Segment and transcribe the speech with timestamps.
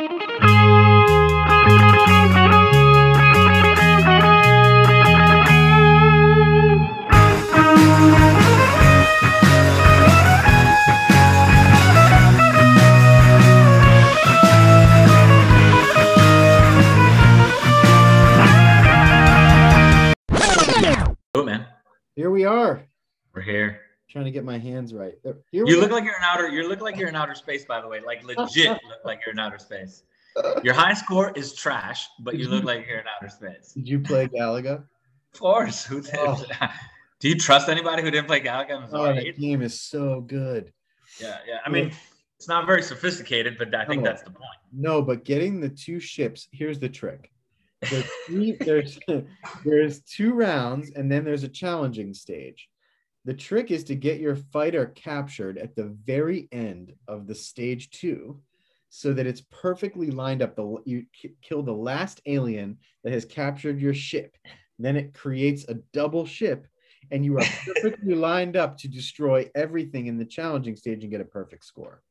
[0.00, 0.04] Oh
[21.44, 21.66] man,
[22.14, 22.84] Here we are.
[23.34, 23.87] we're here.
[24.10, 25.14] Trying to get my hands right.
[25.22, 25.36] Here
[25.66, 25.94] You look are.
[25.94, 26.48] like you're in outer.
[26.48, 28.00] You look like you're in outer space, by the way.
[28.00, 30.02] Like legit, look like you're in outer space.
[30.62, 33.72] Your high score is trash, but you look like you're in outer space.
[33.74, 34.84] Did you play Galaga?
[35.34, 35.84] Of course.
[35.84, 36.14] Who did?
[36.16, 36.42] Oh.
[37.20, 38.74] Do you trust anybody who didn't play Galaga?
[38.74, 40.72] and was Oh, that game is so good.
[41.20, 41.58] Yeah, yeah.
[41.66, 41.92] I mean,
[42.36, 44.10] it's not very sophisticated, but I think No.
[44.10, 44.44] that's the point.
[44.72, 47.30] No, but getting the two ships, here's the trick.
[47.90, 48.98] There's, three, there's,
[49.64, 52.68] there's two rounds, and then there's a challenging stage.
[53.24, 57.90] The trick is to get your fighter captured at the very end of the stage
[57.90, 58.40] two
[58.90, 60.56] so that it's perfectly lined up.
[60.56, 61.06] The, you
[61.42, 64.36] kill the last alien that has captured your ship.
[64.78, 66.66] Then it creates a double ship,
[67.10, 71.20] and you are perfectly lined up to destroy everything in the challenging stage and get
[71.20, 72.02] a perfect score.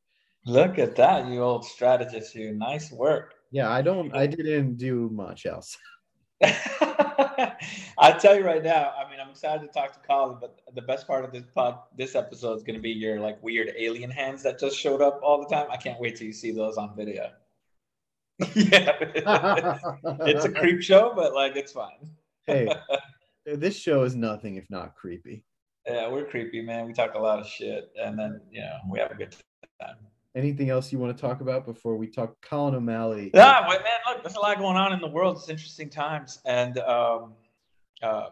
[0.46, 2.34] Look at that, you old strategist.
[2.34, 3.34] You nice work.
[3.50, 5.76] Yeah, I don't, I didn't do much else.
[7.98, 8.92] I tell you right now.
[8.96, 11.80] I mean, I'm excited to talk to Colin, but the best part of this pod,
[11.96, 15.20] this episode is going to be your like weird alien hands that just showed up
[15.22, 15.66] all the time.
[15.70, 17.30] I can't wait till you see those on video.
[18.54, 18.92] yeah,
[20.20, 22.08] it's a creep show, but like it's fine.
[22.46, 22.72] hey,
[23.44, 25.44] this show is nothing if not creepy.
[25.88, 26.86] Yeah, we're creepy, man.
[26.86, 29.34] We talk a lot of shit, and then you know we have a good
[29.80, 29.96] time.
[30.38, 33.32] Anything else you want to talk about before we talk Colin O'Malley?
[33.34, 33.98] Yeah, wait, man.
[34.06, 35.36] Look, there's a lot going on in the world.
[35.36, 37.32] It's interesting times, and um,
[38.00, 38.28] uh,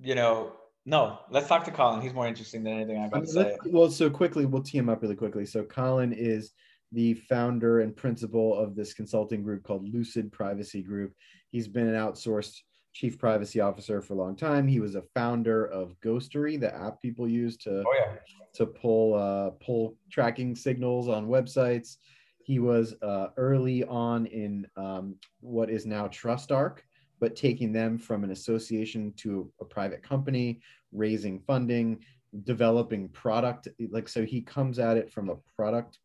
[0.00, 0.52] you know,
[0.86, 1.18] no.
[1.30, 2.00] Let's talk to Colin.
[2.00, 3.56] He's more interesting than anything I've I got mean, to say.
[3.66, 5.44] well, so quickly, we'll tee him up really quickly.
[5.44, 6.52] So Colin is
[6.92, 11.12] the founder and principal of this consulting group called Lucid Privacy Group.
[11.50, 12.62] He's been an outsourced
[12.98, 14.66] chief privacy officer for a long time.
[14.66, 18.16] He was a founder of Ghostery, the app people use to Oh yeah.
[18.54, 21.98] to pull uh, pull tracking signals on websites.
[22.42, 26.78] He was uh, early on in um, what is now TrustArc,
[27.20, 30.60] but taking them from an association to a private company,
[30.90, 32.02] raising funding,
[32.42, 33.68] developing product.
[33.90, 36.00] Like so, he comes at it from a product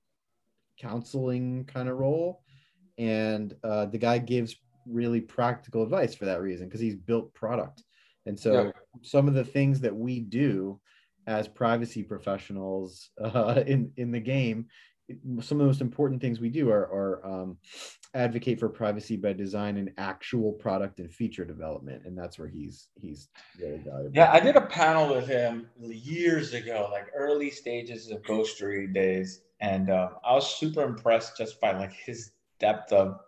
[0.77, 2.43] counseling kind of role,
[2.99, 4.57] and uh, the guy gives
[4.88, 7.83] really practical advice for that reason because he's built product.
[8.25, 8.71] And so, Yeah.
[9.01, 10.79] some of the things that we do
[11.27, 14.67] as privacy professionals uh, in in the game,
[15.41, 17.57] some of the most important things we do are, are um,
[18.13, 22.89] advocate for privacy by design and actual product and feature development, and that's where he's
[22.95, 23.29] he's
[23.59, 24.11] really valuable.
[24.13, 29.41] Yeah, I did a panel with him years ago, like early stages of Ghostery days,
[29.59, 33.19] and uh, I was super impressed just by like his depth of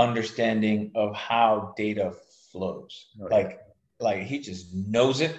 [0.00, 2.12] understanding of how data
[2.50, 3.06] flows.
[3.20, 3.36] Oh, yeah.
[3.36, 3.60] like,
[4.00, 5.36] like he just knows it,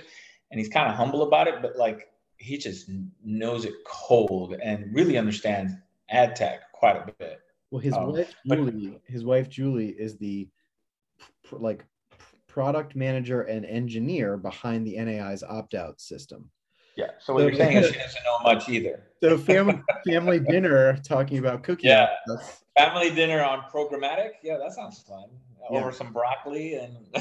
[0.51, 2.07] and he's kind of humble about it, but like
[2.37, 2.89] he just
[3.23, 5.73] knows it cold and really understands
[6.09, 7.39] ad tech quite a bit.
[7.69, 10.47] Well, his Um, wife but- Julie, his wife Julie is the
[11.43, 11.85] pr- like
[12.47, 16.49] product manager and engineer behind the NAI's opt-out system.
[17.01, 17.11] Yeah.
[17.19, 19.03] So what So- you're saying is she doesn't know much either.
[19.23, 21.89] So family family dinner talking about cooking.
[21.89, 22.09] Yeah.
[22.27, 24.31] That's- Family dinner on programmatic.
[24.43, 25.25] Yeah, that sounds fun.
[25.69, 25.79] Yeah.
[25.79, 26.95] Over some broccoli and.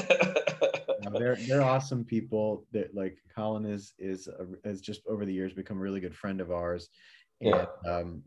[1.03, 2.65] know, they're they're awesome people.
[2.71, 6.15] That like Colin is is a, has just over the years become a really good
[6.15, 6.87] friend of ours,
[7.41, 7.65] and Yeah.
[7.91, 8.23] um,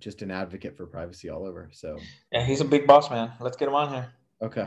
[0.00, 1.70] just an advocate for privacy all over.
[1.72, 1.96] So
[2.32, 3.30] yeah, he's a big boss, man.
[3.40, 4.12] Let's get him on here.
[4.42, 4.66] okay,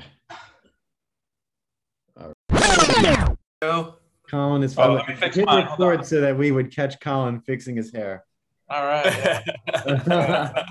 [3.62, 3.97] Go.
[4.30, 4.78] Colin is.
[4.78, 5.66] Oh, let me fix hit mine.
[5.66, 8.24] Record so that we would catch Colin fixing his hair.
[8.70, 9.44] All right.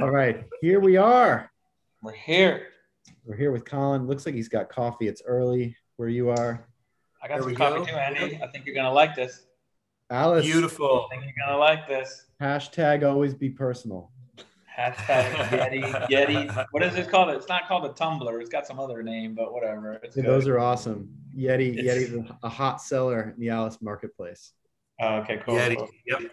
[0.00, 0.44] All right.
[0.60, 1.50] here we are.
[2.02, 2.68] We're here.
[3.24, 4.06] We're here with Colin.
[4.06, 5.06] Looks like he's got coffee.
[5.06, 6.66] It's early where you are.
[7.22, 7.84] I got There some coffee go.
[7.86, 8.40] too, Andy.
[8.42, 9.46] I think you're gonna like this.
[10.10, 11.06] Alyce, Beautiful.
[11.10, 12.26] I think you're gonna like this.
[12.40, 14.10] hashtag always be personal.
[14.76, 16.66] Hashtag Yeti Yeti.
[16.72, 17.28] What is it called?
[17.30, 18.40] It's not called a tumbler.
[18.40, 20.00] It's got some other name, but whatever.
[20.02, 21.14] It's Yeah, those are awesome.
[21.36, 24.52] Yeti, It's- Yeti's a- a hot seller in the Alyce marketplace.
[25.00, 25.54] Oh, okay, cool.
[25.54, 25.88] Yeti.
[26.06, 26.32] Yep.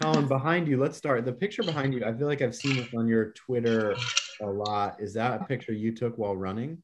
[0.00, 1.24] Colin, behind you, let's start.
[1.24, 3.96] The picture behind you, I feel like I've seen this on your Twitter
[4.40, 5.00] a lot.
[5.00, 6.82] Is that a picture you took while running?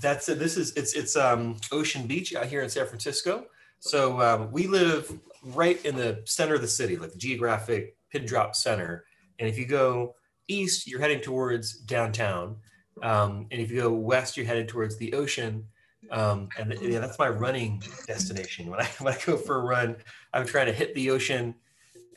[0.00, 0.38] That's it.
[0.38, 3.46] This is it's it's um Ocean Beach out here in San Francisco.
[3.80, 5.12] So um, we live
[5.42, 9.04] right in the center of the city, like the geographic pin drop center.
[9.40, 10.14] And if you go
[10.46, 12.58] east, you're heading towards downtown.
[13.02, 15.66] Um, and if you go west, you're headed towards the ocean.
[16.10, 18.68] Um, and yeah, that's my running destination.
[18.70, 19.96] When I when I go for a run,
[20.32, 21.54] I'm trying to hit the ocean,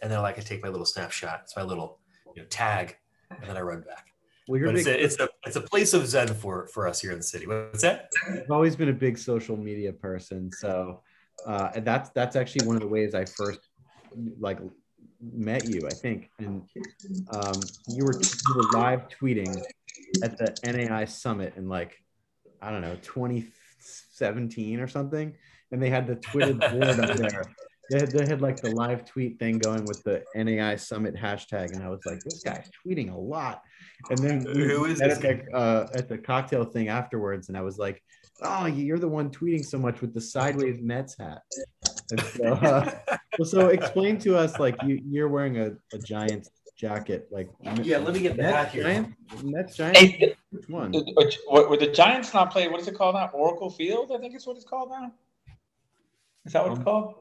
[0.02, 1.42] and then like I take my little snapshot.
[1.44, 2.00] It's my little
[2.36, 2.98] you know, tag.
[3.30, 4.08] and then I run back.
[4.48, 7.12] Well, you're it's a, it's a it's a place of zen for for us here
[7.12, 7.48] in the city.
[7.48, 8.10] What's that?
[8.30, 11.02] I've always been a big social media person, so
[11.46, 13.60] uh, and that's that's actually one of the ways I first
[14.40, 14.60] like
[15.34, 16.30] met you, I think.
[16.40, 16.64] And
[17.30, 19.60] um, you were you were live tweeting
[20.24, 22.04] at the NAI summit in like
[22.62, 22.98] I don't know
[23.86, 25.36] 2017 or something,
[25.72, 27.44] and they had the Twitter board up there.
[27.92, 31.72] They had, they had like the live tweet thing going with the NAI summit hashtag,
[31.74, 33.62] and I was like, this guy's tweeting a lot.
[34.10, 37.62] And then Who is this at the, uh, at the cocktail thing afterwards, and I
[37.62, 38.02] was like,
[38.42, 41.44] oh, you're the one tweeting so much with the sideways Mets hat.
[42.10, 42.92] And so, uh,
[43.44, 47.50] so explain to us, like you, you're wearing a, a Giants jacket, like
[47.84, 48.84] Yeah, let me get the hat Mets here.
[48.84, 50.00] Giants, Mets Giants.
[50.00, 50.92] Hey, Which one?
[50.92, 52.68] which, what, what the Giants not play?
[52.68, 53.30] What is it called now?
[53.34, 55.12] Oracle Field, I think it's what it's called now.
[56.46, 57.16] Is that what it's Um, called?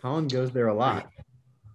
[0.00, 1.10] Colin goes there a lot.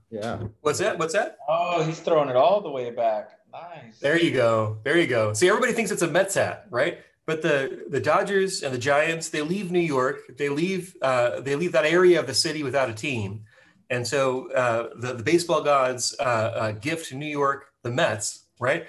[0.10, 0.44] Yeah.
[0.62, 0.98] What's that?
[0.98, 1.38] What's that?
[1.48, 3.32] Oh, he's throwing it all the way back.
[3.52, 4.00] Nice.
[4.00, 4.80] There you go.
[4.84, 5.34] There you go.
[5.34, 7.00] See, everybody thinks it's a Mets hat, right?
[7.26, 10.22] But the the Dodgers and the Giants, they leave New York.
[10.38, 13.44] They leave uh, they leave that area of the city without a team,
[13.90, 18.88] and so uh, the the baseball gods uh, uh, gift New York the Mets, right?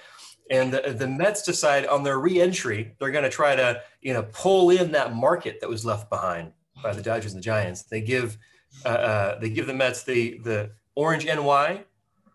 [0.50, 4.24] And the, the Mets decide on their re-entry, they're going to try to you know
[4.32, 6.52] pull in that market that was left behind
[6.82, 7.82] by the Dodgers and the Giants.
[7.82, 8.38] They give
[8.84, 11.84] uh, uh, they give the Mets the the orange NY,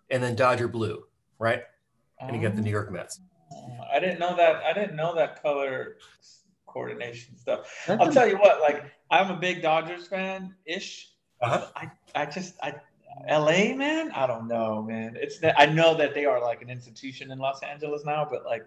[0.10, 1.04] and then Dodger blue,
[1.40, 1.64] right?
[2.20, 3.20] And you get the New York Mets.
[3.92, 4.64] I didn't know that.
[4.64, 5.98] I didn't know that color
[6.68, 7.86] coordination stuff.
[7.88, 8.62] I'll tell you what.
[8.62, 11.11] Like, I'm a big Dodgers fan ish.
[11.42, 11.68] Uh-huh.
[11.76, 12.76] I, I just, I,
[13.30, 14.12] LA, man.
[14.12, 15.18] I don't know, man.
[15.20, 15.40] It's.
[15.58, 18.66] I know that they are like an institution in Los Angeles now, but like,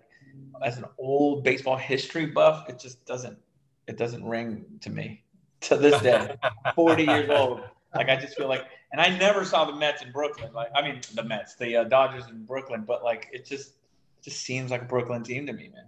[0.63, 3.39] as an old baseball history buff, it just doesn't.
[3.87, 5.23] It doesn't ring to me
[5.63, 6.37] to this day.
[6.75, 7.63] 40 years old.
[7.95, 10.53] Like I just feel like, and I never saw the Mets in Brooklyn.
[10.53, 13.71] Like I mean, the Mets, the uh, Dodgers in Brooklyn, but like it just,
[14.19, 15.87] it just seems like a Brooklyn team to me, man.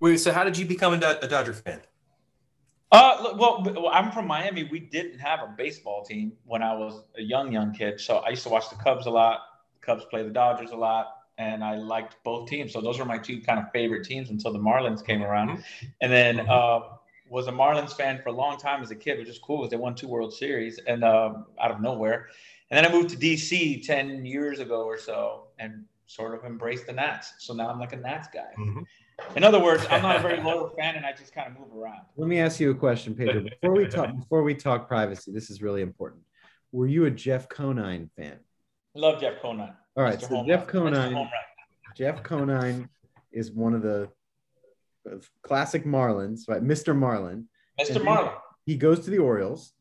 [0.00, 1.80] Wait, so how did you become a Dodger fan?
[2.94, 4.68] Uh, well, I'm from Miami.
[4.70, 8.00] We didn't have a baseball team when I was a young, young kid.
[8.00, 9.40] So I used to watch the Cubs a lot.
[9.80, 11.06] The Cubs play the Dodgers a lot,
[11.36, 12.72] and I liked both teams.
[12.72, 15.64] So those were my two kind of favorite teams until the Marlins came around.
[16.00, 16.80] And then uh,
[17.28, 19.70] was a Marlins fan for a long time as a kid, which is cool because
[19.72, 22.28] they won two World Series and um out of nowhere.
[22.70, 26.86] And then I moved to DC 10 years ago or so and sort of embraced
[26.86, 27.34] the Nats.
[27.38, 28.52] So now I'm like a Nats guy.
[28.56, 28.84] Mhm.
[29.36, 31.76] In other words, I'm not a very loyal fan and I just kind of move
[31.76, 32.00] around.
[32.16, 33.42] Let me ask you a question, Pedro.
[33.60, 36.22] Before we talk, before we talk privacy, this is really important.
[36.72, 38.38] Were you a Jeff Conine fan?
[38.96, 39.74] I love Jeff Conine.
[39.96, 40.22] All right, Mr.
[40.22, 40.92] so Home Jeff Run.
[40.94, 41.30] Conine,
[41.96, 42.88] Jeff Conine
[43.32, 44.08] is one of the
[45.06, 46.62] of classic Marlins, right?
[46.62, 46.96] Mr.
[46.96, 47.48] Marlin.
[47.80, 47.96] Mr.
[47.96, 48.32] And- Marlin.
[48.66, 49.72] He goes to the Orioles,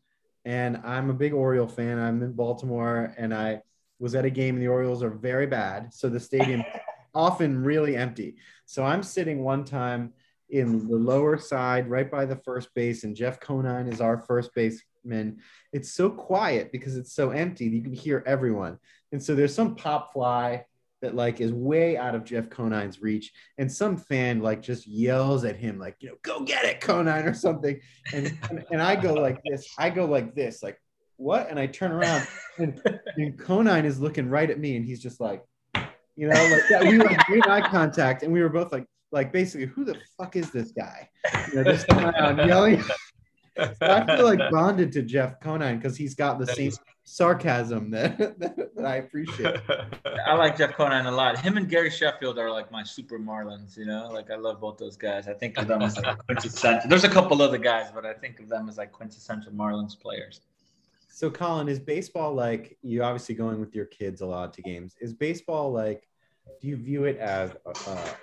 [0.43, 1.97] and I'm a big Oriole fan.
[1.97, 3.61] I'm in Baltimore, and I
[3.97, 6.65] was at a game, and the Orioles are very bad, so the stadium is
[7.13, 8.35] often really empty.
[8.65, 10.13] So I'm sitting one time
[10.49, 14.53] in the lower side, right by the first base, and Jeff Conine is our first
[14.53, 15.39] baseman.
[15.71, 17.69] It's so quiet because it's so empty.
[17.69, 18.77] that You can hear everyone,
[19.11, 20.65] and so there's some pop fly
[21.01, 25.43] that like is way out of Jeff Conine's reach, and some fan like just yells
[25.43, 27.79] at him like, you know, go get it, Conine, or something.
[28.13, 29.67] And and, and I go like this.
[29.77, 30.79] I go like this, like
[31.17, 31.49] what?
[31.49, 32.27] And I turn around,
[32.57, 32.81] and,
[33.17, 35.43] and Conine is looking right at me, and he's just like,
[36.15, 36.83] you know, like that.
[36.83, 40.35] We like made eye contact, and we were both like, like basically, who the fuck
[40.35, 41.09] is this guy?
[41.49, 42.83] You know, just going around yelling.
[43.57, 46.71] So I feel like bonded to Jeff Conine because he's got the same
[47.03, 49.57] sarcasm that, that, that I appreciate.
[50.25, 51.39] I like Jeff Conine a lot.
[51.39, 54.09] Him and Gary Sheffield are like my super Marlins, you know?
[54.11, 55.27] Like I love both those guys.
[55.27, 56.89] I think of them as like quintessential.
[56.89, 60.41] There's a couple other guys, but I think of them as like quintessential Marlins players.
[61.15, 64.95] So, Colin, is baseball like you obviously going with your kids a lot to games?
[64.99, 66.07] Is baseball like,
[66.59, 67.51] do you view it as
[67.85, 68.13] uh,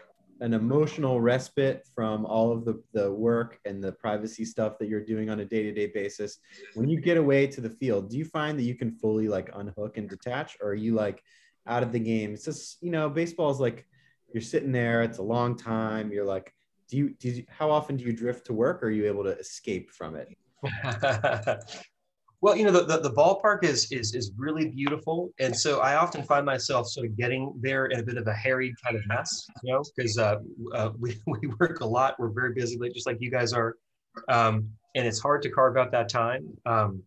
[0.40, 5.04] an emotional respite from all of the, the work and the privacy stuff that you're
[5.04, 6.40] doing on a day to day basis?
[6.74, 9.50] When you get away to the field, do you find that you can fully like
[9.54, 11.22] unhook and detach, or are you like
[11.68, 12.34] out of the game?
[12.34, 13.86] It's just, you know, baseball is like
[14.34, 16.10] you're sitting there, it's a long time.
[16.10, 16.52] You're like,
[16.88, 18.82] do you, do you, how often do you drift to work?
[18.82, 20.36] Or are you able to escape from it?
[22.42, 25.96] well, you know, the, the, the ballpark is, is is really beautiful, and so I
[25.96, 29.06] often find myself sort of getting there in a bit of a harried kind of
[29.06, 30.36] mess, you know, because uh,
[30.74, 33.76] uh, we we work a lot, we're very busy, just like you guys are,
[34.28, 36.46] um, and it's hard to carve out that time.
[36.64, 37.02] Um,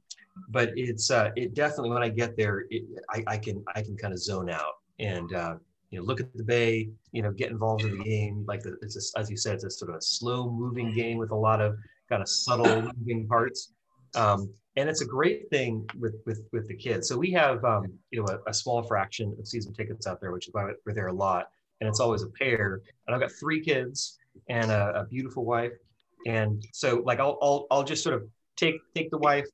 [0.50, 3.98] but it's uh, it definitely when I get there, it, I, I can I can
[3.98, 5.56] kind of zone out and uh,
[5.90, 8.46] you know look at the bay, you know, get involved in the game.
[8.48, 11.18] Like the, it's a, as you said, it's a sort of a slow moving game
[11.18, 11.76] with a lot of
[12.10, 13.74] kind of subtle moving parts.
[14.16, 17.08] Um, and it's a great thing with with with the kids.
[17.08, 20.32] So we have um, you know a, a small fraction of season tickets out there,
[20.32, 21.50] which is why we're there a lot.
[21.80, 22.82] and it's always a pair.
[23.06, 24.18] And I've got three kids
[24.50, 25.74] and a, a beautiful wife,
[26.26, 28.24] and so like I'll, I'll I'll just sort of
[28.56, 29.46] take take the wife,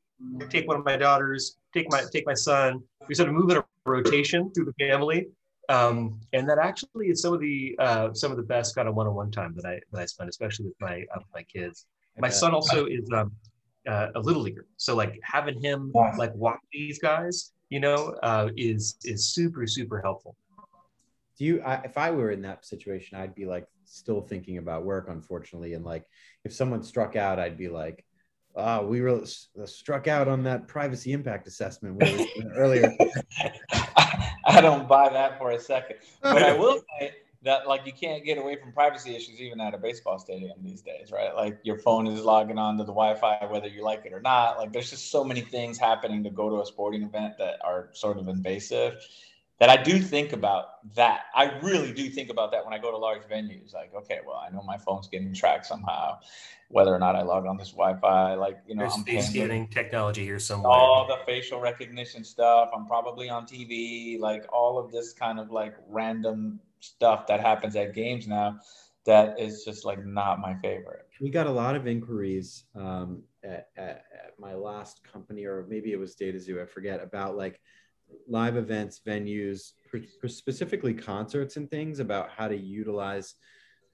[0.50, 2.82] take one of my daughters, take my take my son.
[3.08, 5.28] We sort of move in a rotation through the family,
[5.68, 8.96] um, and that actually is some of the uh, some of the best kind of
[8.96, 11.88] one-on-one time that I that I spend, especially with my uh, my kids.
[12.18, 13.32] My son also is um,
[13.88, 18.50] uh, a little leaguer, so like having him like watch these guys, you know, uh,
[18.58, 20.36] is is super super helpful.
[21.38, 21.62] Do you?
[21.62, 25.74] I, if I were in that situation, I'd be like still thinking about work, unfortunately,
[25.74, 26.06] and like
[26.44, 28.06] if someone struck out, I'd be like,
[28.56, 29.24] uh, we were
[29.66, 32.02] struck out on that privacy impact assessment
[32.56, 32.94] earlier.
[34.46, 38.26] I don't buy that for a second, but I will say that like you can't
[38.26, 41.34] get away from privacy issues even at a baseball stadium these days, right?
[41.36, 44.58] Like your phone is logging on to the Wi-Fi whether you like it or not.
[44.58, 47.90] Like there's just so many things happening to go to a sporting event that are
[47.94, 48.98] sort of invasive
[49.60, 51.26] that I do think about that.
[51.36, 53.74] I really do think about that when I go to large venues.
[53.74, 56.20] Like, okay, well, I know my phone's getting tracked somehow,
[56.70, 58.36] whether or not I log on this Wi-Fi.
[58.36, 60.72] Like, you know, There's I'm face scanning technology here somewhere.
[60.72, 62.70] All the facial recognition stuff.
[62.74, 64.18] I'm probably on TV.
[64.18, 68.60] Like all of this kind of like random stuff that happens at games now,
[69.06, 71.08] that is just like not my favorite.
[71.22, 75.92] We got a lot of inquiries um, at, at, at my last company, or maybe
[75.92, 77.60] it was DataXu, I forget about like
[78.28, 79.74] live events, venues,
[80.28, 83.36] specifically concerts and things about how to utilize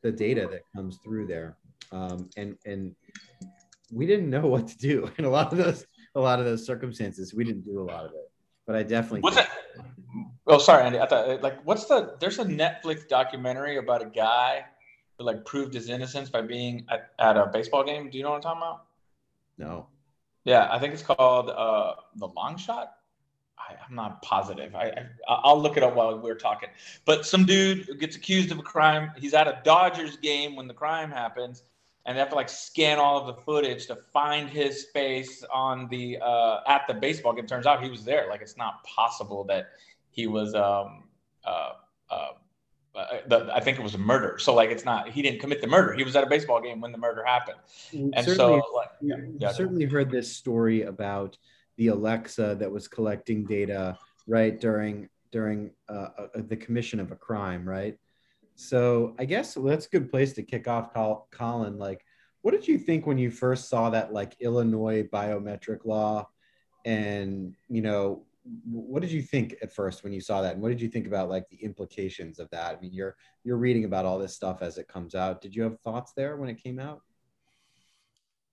[0.01, 1.57] the data that comes through there.
[1.91, 2.95] Um, and and
[3.91, 6.65] we didn't know what to do in a lot of those a lot of those
[6.65, 7.33] circumstances.
[7.33, 8.31] We didn't do a lot of it,
[8.65, 9.21] but I definitely.
[9.21, 9.47] What's it?
[10.47, 10.99] Oh, sorry, Andy.
[10.99, 12.15] I thought like what's the?
[12.19, 14.65] There's a Netflix documentary about a guy
[15.17, 18.09] who like proved his innocence by being at, at a baseball game.
[18.09, 18.85] Do you know what I'm talking about?
[19.57, 19.87] No.
[20.43, 22.93] Yeah, I think it's called uh, the Long Shot.
[23.57, 24.75] I, am not positive.
[24.75, 24.91] I,
[25.27, 26.69] I will look it up while we're talking.
[27.05, 29.11] But some dude gets accused of a crime.
[29.17, 31.63] He's at a Dodgers game when the crime happens,
[32.05, 35.87] and they have to like scan all of the footage to find his face on
[35.89, 37.47] the uh, at the baseball game.
[37.47, 38.27] Turns out he was there.
[38.29, 39.69] Like it's not possible that
[40.15, 40.55] he was.
[40.55, 41.03] Um,
[41.45, 41.73] uh,
[42.09, 42.29] uh,
[42.95, 44.37] uh, the, I think it was a murder.
[44.39, 45.93] So like it's not he didn't commit the murder.
[45.93, 47.57] He was at a baseball game when the murder happened.
[47.91, 49.51] And certainly, so like yeah, yeah.
[49.51, 51.37] certainly heard this story about
[51.75, 57.17] the Alexa that was collecting data right during during uh, uh, the commission of a
[57.17, 57.97] crime, right?
[58.55, 61.77] So I guess that's a good place to kick off, Colin.
[61.77, 62.05] Like,
[62.43, 66.29] what did you think when you first saw that like Illinois biometric law,
[66.85, 68.24] and you know,
[68.63, 71.07] what did you think at first when you saw that, and what did you think
[71.07, 72.77] about like the implications of that?
[72.77, 75.41] I mean, you're you're reading about all this stuff as it comes out.
[75.41, 77.01] Did you have thoughts there when it came out?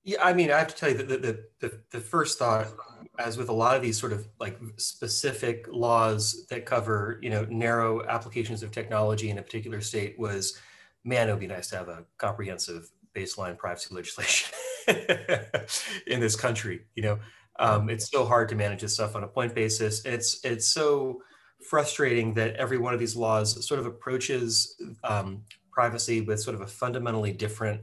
[0.05, 2.67] Yeah, I mean, I have to tell you that the, the, the, first thought,
[3.21, 7.47] as with a lot of these sort of like specific laws that cover, you know,
[7.49, 10.59] narrow applications of technology in a particular state was,
[11.05, 14.53] man, it would be nice to have a comprehensive baseline privacy legislation
[16.09, 16.81] in this country.
[16.97, 17.19] You know,
[17.63, 20.05] um, it's so hard to manage this stuff on a point basis.
[20.05, 21.23] It's it's so
[21.71, 26.61] frustrating that every one of these laws sort of approaches um, privacy with sort of
[26.61, 27.81] a fundamentally different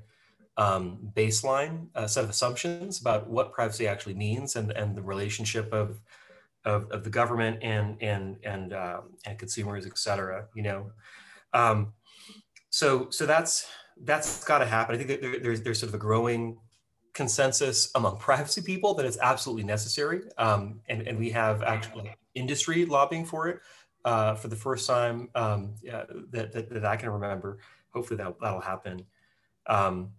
[0.58, 5.72] um, baseline uh, set of assumptions about what privacy actually means and, and the relationship
[5.72, 6.02] of,
[6.66, 10.48] of, of the government and and and um, and consumers, et cetera.
[10.56, 10.92] You know,
[11.54, 11.94] um,
[12.70, 13.66] so so that's
[14.04, 14.96] that's got to happen.
[14.96, 16.58] I think that there, there's there's sort of a growing
[17.20, 22.86] consensus among privacy people that it's absolutely necessary, um, and and we have actually industry
[22.86, 23.60] lobbying for it
[24.06, 27.58] uh, for the first time um, yeah, that, that, that I can remember.
[27.94, 29.06] Hopefully that that'll happen.
[29.68, 30.12] Um,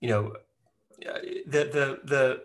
[0.00, 0.34] you know,
[1.46, 2.42] the the the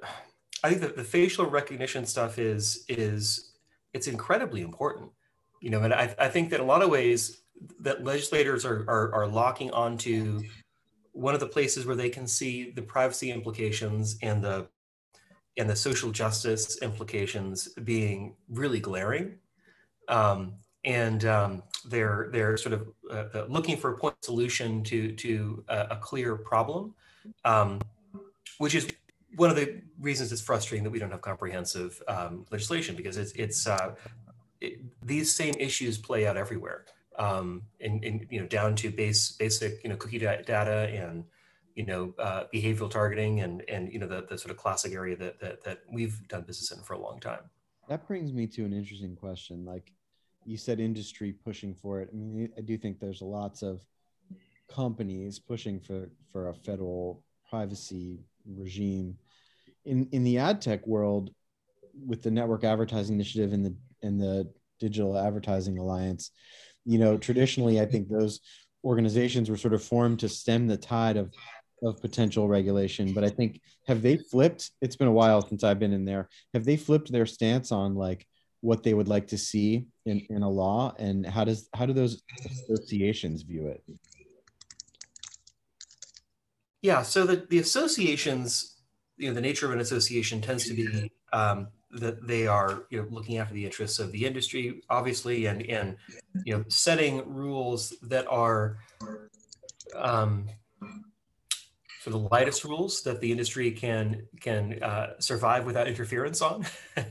[0.64, 3.52] I think that the facial recognition stuff is is
[3.92, 5.12] it's incredibly important.
[5.60, 7.42] You know, and I, I think that a lot of ways
[7.80, 10.42] that legislators are, are, are locking onto
[11.14, 14.68] one of the places where they can see the privacy implications and the
[15.58, 19.36] and the social justice implications being really glaring.
[20.10, 20.54] Um,
[20.84, 25.88] and um, they're they're sort of uh, looking for a point solution to to a,
[25.92, 26.94] a clear problem
[27.46, 27.80] um,
[28.58, 28.88] which is
[29.36, 33.32] one of the reasons it's frustrating that we don't have comprehensive um, legislation because it's
[33.34, 33.96] it's uh,
[34.62, 36.86] it, these same issues play out everywhere,
[37.18, 41.24] um, and, you know down to base basic you know cookie data and
[41.76, 45.16] you know uh, behavioral targeting and and you know the, the sort of classic area
[45.16, 47.42] that, that that we've done business in for a long time.
[47.90, 49.66] That brings me to an interesting question.
[49.66, 49.92] Like
[50.46, 52.10] you said, industry pushing for it.
[52.12, 53.82] I mean, I do think there's lots of
[54.70, 59.18] companies pushing for for a federal privacy regime.
[59.86, 61.32] In in the ad tech world,
[62.06, 66.32] with the network advertising initiative and the and the digital advertising alliance,
[66.86, 68.40] you know, traditionally, I think those
[68.84, 71.34] organizations were sort of formed to stem the tide of
[71.82, 73.14] of potential regulation.
[73.14, 74.72] But I think have they flipped?
[74.82, 76.30] It's been a while since I've been in there.
[76.54, 78.26] Have they flipped their stance on like
[78.62, 81.94] what they would like to see in, in a law, and how does how do
[81.94, 83.84] those associations view it?
[86.82, 88.76] Yeah, so the, the associations,
[89.18, 93.02] you know, the nature of an association tends to be um, that they are, you
[93.02, 95.98] know, looking after the interests of the industry, obviously, and and
[96.46, 98.78] you know, setting rules that are
[99.96, 100.48] um,
[102.00, 106.66] for the lightest rules that the industry can can uh, survive without interference on.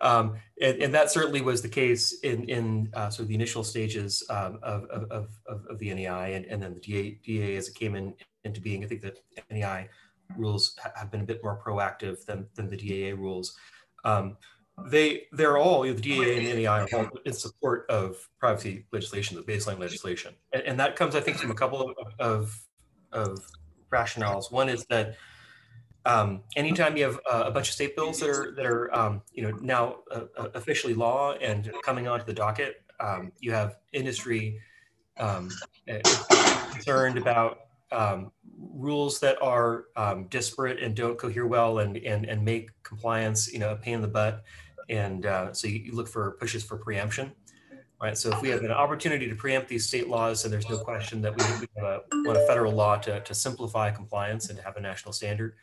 [0.00, 3.64] um, and, and, that certainly was the case in in uh, sort of the initial
[3.64, 7.68] stages um, of, of, of, of, the NAI and, and then the DA, DA as
[7.68, 8.84] it came in into being.
[8.84, 9.20] I think that
[9.50, 9.88] NAI
[10.36, 13.56] rules have been a bit more proactive than, than the DAA rules.
[14.04, 14.36] Um,
[14.90, 19.42] they they're all the DAA and NAI are all in support of privacy legislation, the
[19.42, 22.60] baseline legislation, and, and that comes I think from a couple of, of,
[23.12, 23.38] of
[23.92, 24.50] rationales.
[24.50, 25.16] One is that
[26.04, 29.22] um, anytime you have uh, a bunch of state bills that are that are um,
[29.32, 33.76] you know now uh, uh officially law and coming onto the docket, um, you have
[33.92, 34.60] industry
[35.18, 35.50] um,
[35.86, 36.00] eh,
[36.72, 37.58] concerned about
[37.94, 43.52] um, rules that are um, disparate and don't cohere well and, and, and make compliance,
[43.52, 44.42] you know, a pain in the butt.
[44.88, 47.32] And uh, so you, look for pushes for preemption,
[48.02, 48.16] right?
[48.16, 51.22] So if we have an opportunity to preempt these state laws, and there's no question
[51.22, 55.12] that we, a, want a federal law to, to simplify compliance and have a national
[55.12, 55.54] standard.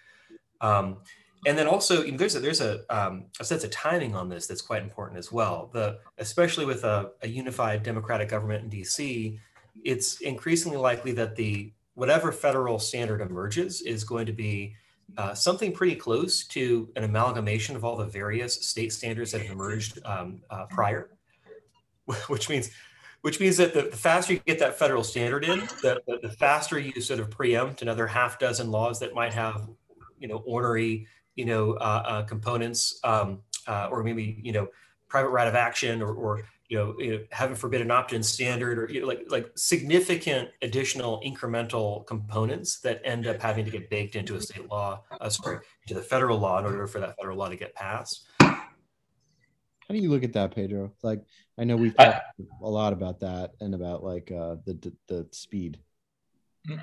[0.59, 0.97] Um,
[1.45, 4.29] and then also you know, there's a, there's a, um, a sense of timing on
[4.29, 5.69] this that's quite important as well.
[5.73, 9.39] The especially with a, a unified democratic government in DC,
[9.83, 14.75] it's increasingly likely that the whatever federal standard emerges is going to be
[15.19, 19.51] uh, something pretty close to an amalgamation of all the various state standards that have
[19.51, 21.11] emerged um, uh, prior,
[22.27, 22.71] which means
[23.21, 26.79] which means that the, the, faster you get that federal standard in, the, the, faster
[26.79, 29.69] you sort of preempt another half dozen laws that might have,
[30.17, 34.67] you know, ornery, you know, uh, uh components, um, uh, or maybe you know,
[35.07, 38.79] private right of action, or, or you know, you know, heaven forbid an opt-in standard
[38.79, 43.89] or you know, like like significant additional incremental components that end up having to get
[43.89, 47.17] baked into a state law, uh, sorry, into the federal law in order for that
[47.17, 48.25] federal law to get passed.
[48.39, 50.93] How do you look at that, Pedro?
[51.03, 51.25] Like,
[51.57, 52.23] I know we've talked
[52.63, 55.77] a lot about that and about like uh, the, the the speed.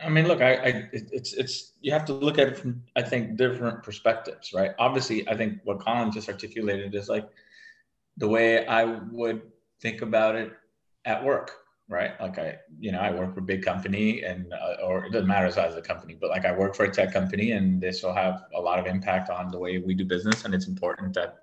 [0.05, 3.01] I mean, look, I, I, it's it's you have to look at it from I
[3.01, 4.73] think different perspectives, right?
[4.79, 7.27] Obviously, I think what Colin just articulated is like
[8.19, 9.41] the way I would
[9.81, 10.53] think about it
[11.05, 11.53] at work
[11.91, 12.21] right?
[12.21, 15.27] Like i you know i work for a big company and uh, or it doesn't
[15.27, 17.81] matter the size of the company but like i work for a tech company and
[17.81, 20.45] this will have a lot of impact on the way we do business.
[20.45, 21.39] And it's important that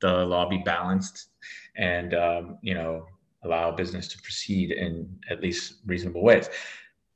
[0.00, 1.28] the law be balanced
[1.76, 3.06] and um, you know
[3.44, 6.48] allow business to proceed in at least reasonable ways.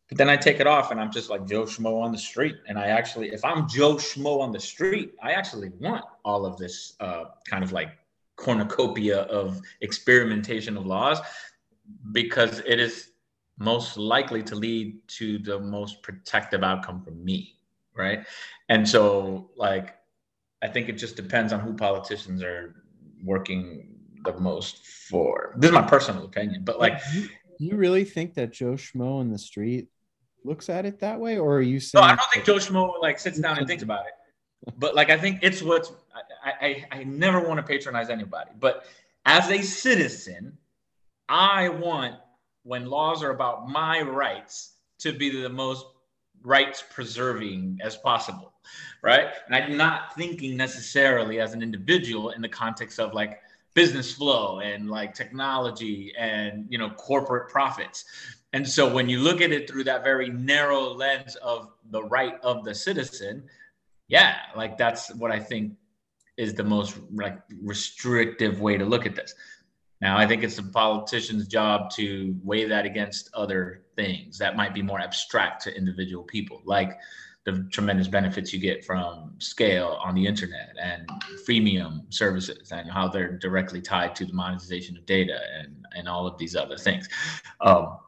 [0.08, 2.56] But then I take it off and I'm just like Joe Schmo on the street.
[2.66, 6.56] And I actually, if I'm Joe Schmo on the street, I actually want all of
[6.56, 7.90] this uh, kind of like
[8.40, 11.20] cornucopia of experimentation of laws
[12.12, 13.10] because it is
[13.58, 17.54] most likely to lead to the most protective outcome for me
[18.00, 18.26] right?
[18.68, 19.96] And so like
[20.62, 22.74] i think it just depends on who politicians are
[23.24, 25.54] working the most for.
[25.56, 29.30] This is my personal opinion but like you, you really think that joe schmo in
[29.30, 29.88] the street
[30.44, 33.00] looks at it that way or are you saying no i don't think joe schmo
[33.00, 34.12] like sits down and thinks about it
[34.76, 35.92] but like I think it's what's
[36.44, 38.84] I, I, I never want to patronize anybody, but
[39.26, 40.56] as a citizen,
[41.28, 42.14] I want
[42.62, 45.86] when laws are about my rights to be the most
[46.42, 48.52] rights preserving as possible,
[49.02, 49.28] right?
[49.46, 53.40] And I'm not thinking necessarily as an individual in the context of like
[53.74, 58.04] business flow and like technology and you know corporate profits.
[58.52, 62.34] And so when you look at it through that very narrow lens of the right
[62.42, 63.44] of the citizen,
[64.10, 65.74] yeah, like that's what I think
[66.36, 69.34] is the most like restrictive way to look at this.
[70.00, 74.74] Now, I think it's the politician's job to weigh that against other things that might
[74.74, 76.98] be more abstract to individual people, like
[77.44, 81.08] the tremendous benefits you get from scale on the internet and
[81.46, 86.26] freemium services and how they're directly tied to the monetization of data and, and all
[86.26, 87.08] of these other things.
[87.60, 87.98] Um,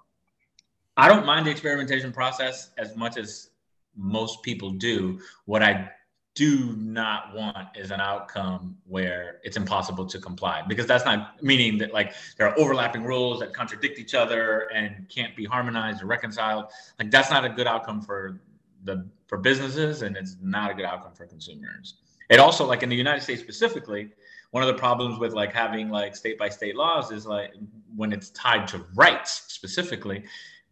[0.96, 3.50] I don't mind the experimentation process as much as
[3.96, 5.20] most people do.
[5.44, 5.90] What I
[6.35, 11.76] do not want is an outcome where it's impossible to comply because that's not meaning
[11.76, 16.07] that like there are overlapping rules that contradict each other and can't be harmonized or
[16.07, 16.66] reconciled
[16.98, 18.40] like that's not a good outcome for
[18.85, 21.96] the for businesses and it's not a good outcome for consumers
[22.31, 24.09] it also like in the united states specifically
[24.52, 27.52] one of the problems with like having like state by state laws is like
[27.94, 30.24] when it's tied to rights specifically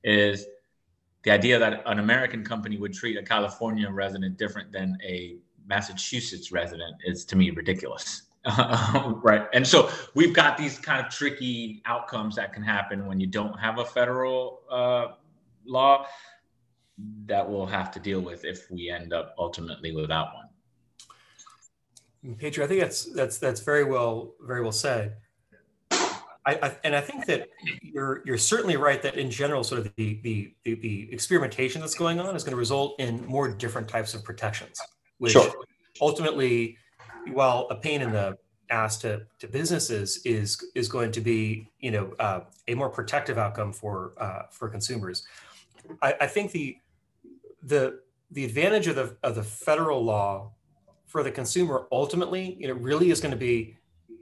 [0.04, 0.46] is
[1.22, 6.50] the idea that an American company would treat a California resident different than a Massachusetts
[6.50, 8.22] resident is to me ridiculous.
[9.22, 9.46] right.
[9.52, 13.58] And so we've got these kind of tricky outcomes that can happen when you don't
[13.58, 15.08] have a federal uh,
[15.66, 16.06] law
[17.26, 22.36] that we'll have to deal with if we end up ultimately without one.
[22.36, 25.16] Pedro, I think that's that's that's very well very well said.
[26.50, 27.48] I, I, and I think that
[27.80, 31.94] you're you're certainly right that in general, sort of the, the the the experimentation that's
[31.94, 34.80] going on is going to result in more different types of protections,
[35.18, 35.52] which sure.
[36.00, 36.76] ultimately,
[37.32, 38.36] while a pain in the
[38.70, 43.38] ass to, to businesses is is going to be you know uh, a more protective
[43.38, 45.24] outcome for uh, for consumers.
[46.02, 46.76] I, I think the
[47.62, 48.00] the
[48.32, 50.52] the advantage of the of the federal law
[51.06, 53.76] for the consumer ultimately, you know, really is going to be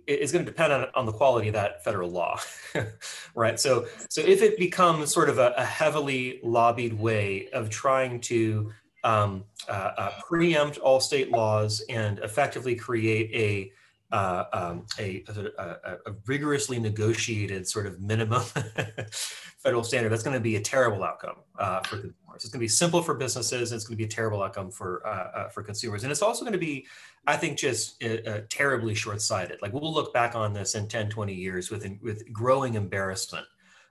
[0.08, 2.40] is going to depend on, on the quality of that federal law,
[3.34, 3.60] right?
[3.60, 8.72] So, so if it becomes sort of a, a heavily lobbied way of trying to
[9.04, 13.72] um, uh, uh, preempt all state laws and effectively create a
[14.10, 18.42] uh, um, a, a, a, rigorously negotiated sort of minimum
[19.58, 22.14] federal standard, that's going to be a terrible outcome uh, for consumers.
[22.36, 23.70] It's going to be simple for businesses.
[23.70, 26.22] And it's going to be a terrible outcome for uh, uh, for consumers, and it's
[26.22, 26.86] also going to be,
[27.26, 29.60] I think, just uh, terribly short-sighted.
[29.60, 33.46] Like we'll look back on this in 10, 20 years with with growing embarrassment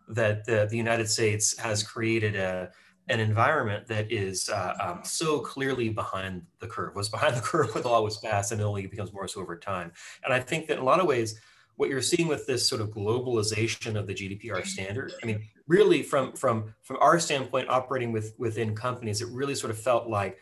[0.09, 2.71] that the, the United States has created a
[3.09, 7.73] an environment that is uh, um, so clearly behind the curve, was behind the curve
[7.73, 9.91] when the law was passed, and it only becomes more so over time.
[10.25, 11.39] And I think that in a lot of ways,
[11.77, 16.03] what you're seeing with this sort of globalization of the GDPR standard, I mean, really
[16.03, 20.39] from from from our standpoint, operating with within companies, it really sort of felt like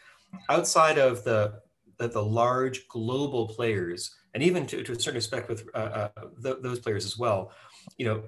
[0.50, 1.62] outside of the
[1.98, 6.10] the, the large global players, and even to, to a certain respect with uh, uh,
[6.44, 7.52] th- those players as well,
[7.98, 8.24] you know,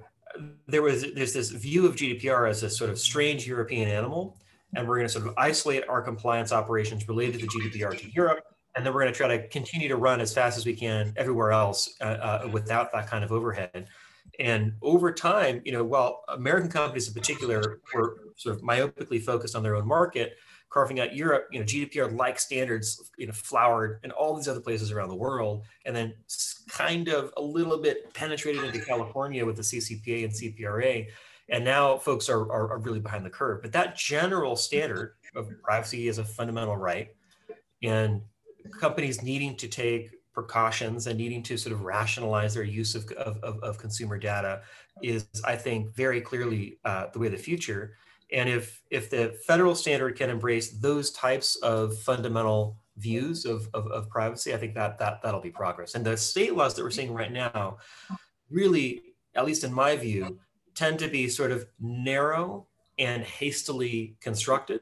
[0.66, 4.36] there was there's this view of GDPR as a sort of strange European animal,
[4.74, 8.10] and we're going to sort of isolate our compliance operations related to the GDPR to
[8.12, 10.74] Europe, and then we're going to try to continue to run as fast as we
[10.74, 13.88] can everywhere else uh, uh, without that kind of overhead.
[14.38, 19.56] And over time, you know, while American companies in particular were sort of myopically focused
[19.56, 20.36] on their own market,
[20.70, 24.92] carving out Europe, you know, GDPR-like standards, you know, flowered in all these other places
[24.92, 26.14] around the world, and then
[26.68, 31.06] kind of a little bit penetrated into California with the CCPA and CPRA,
[31.48, 33.62] and now folks are, are, are really behind the curve.
[33.62, 37.08] But that general standard of privacy is a fundamental right,
[37.82, 38.20] and
[38.78, 43.58] companies needing to take precautions and needing to sort of rationalize their use of, of,
[43.60, 44.60] of consumer data
[45.02, 47.96] is, I think, very clearly uh, the way of the future.
[48.32, 53.86] And if if the federal standard can embrace those types of fundamental views of, of,
[53.86, 55.94] of, privacy, I think that that that'll be progress.
[55.94, 57.78] And the state laws that we're seeing right now,
[58.50, 59.02] really,
[59.34, 60.38] at least in my view,
[60.74, 62.66] tend to be sort of narrow
[62.98, 64.80] and hastily constructed,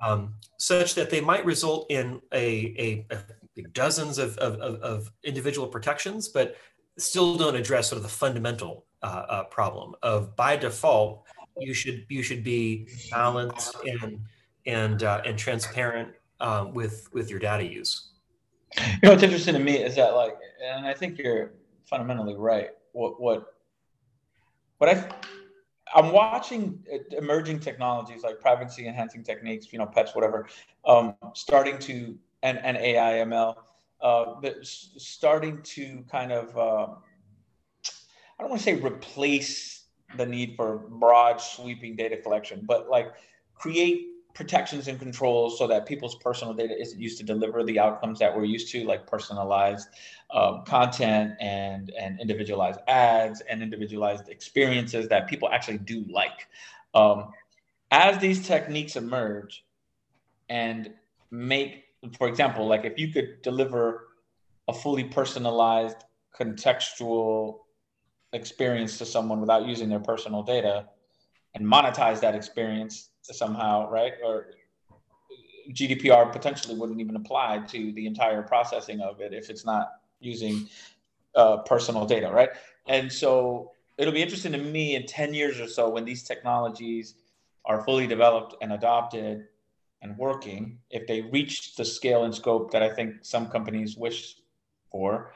[0.00, 3.16] um, such that they might result in a, a,
[3.56, 6.56] a dozens of, of, of, individual protections, but
[6.98, 11.24] still don't address sort of the fundamental uh, uh, problem of by default
[11.58, 14.20] you should you should be balanced and
[14.66, 18.10] and uh, and transparent uh, with with your data use.
[18.76, 21.52] You know what's interesting to me is that like, and I think you're
[21.88, 22.70] fundamentally right.
[22.92, 23.54] What what
[24.78, 25.08] what I
[25.94, 30.48] I'm watching emerging technologies like privacy enhancing techniques, you know, pets, whatever,
[30.84, 33.54] um, starting to and and AI ML,
[34.00, 36.94] uh, starting to kind of uh,
[38.38, 39.75] I don't want to say replace
[40.16, 43.12] the need for broad sweeping data collection, but like
[43.54, 48.18] create protections and controls so that people's personal data isn't used to deliver the outcomes
[48.18, 49.88] that we're used to, like personalized
[50.30, 56.48] um, content and and individualized ads and individualized experiences that people actually do like.
[56.94, 57.30] Um,
[57.90, 59.64] as these techniques emerge
[60.48, 60.92] and
[61.30, 61.84] make,
[62.18, 64.08] for example, like if you could deliver
[64.68, 66.04] a fully personalized
[66.38, 67.60] contextual
[68.32, 70.86] experience to someone without using their personal data
[71.54, 74.12] and monetize that experience somehow, right?
[74.24, 74.48] Or
[75.72, 80.68] GDPR potentially wouldn't even apply to the entire processing of it if it's not using
[81.34, 82.50] uh, personal data, right?
[82.86, 87.14] And so it'll be interesting to me in 10 years or so when these technologies
[87.64, 89.48] are fully developed and adopted
[90.02, 94.36] and working, if they reach the scale and scope that I think some companies wish
[94.90, 95.32] for,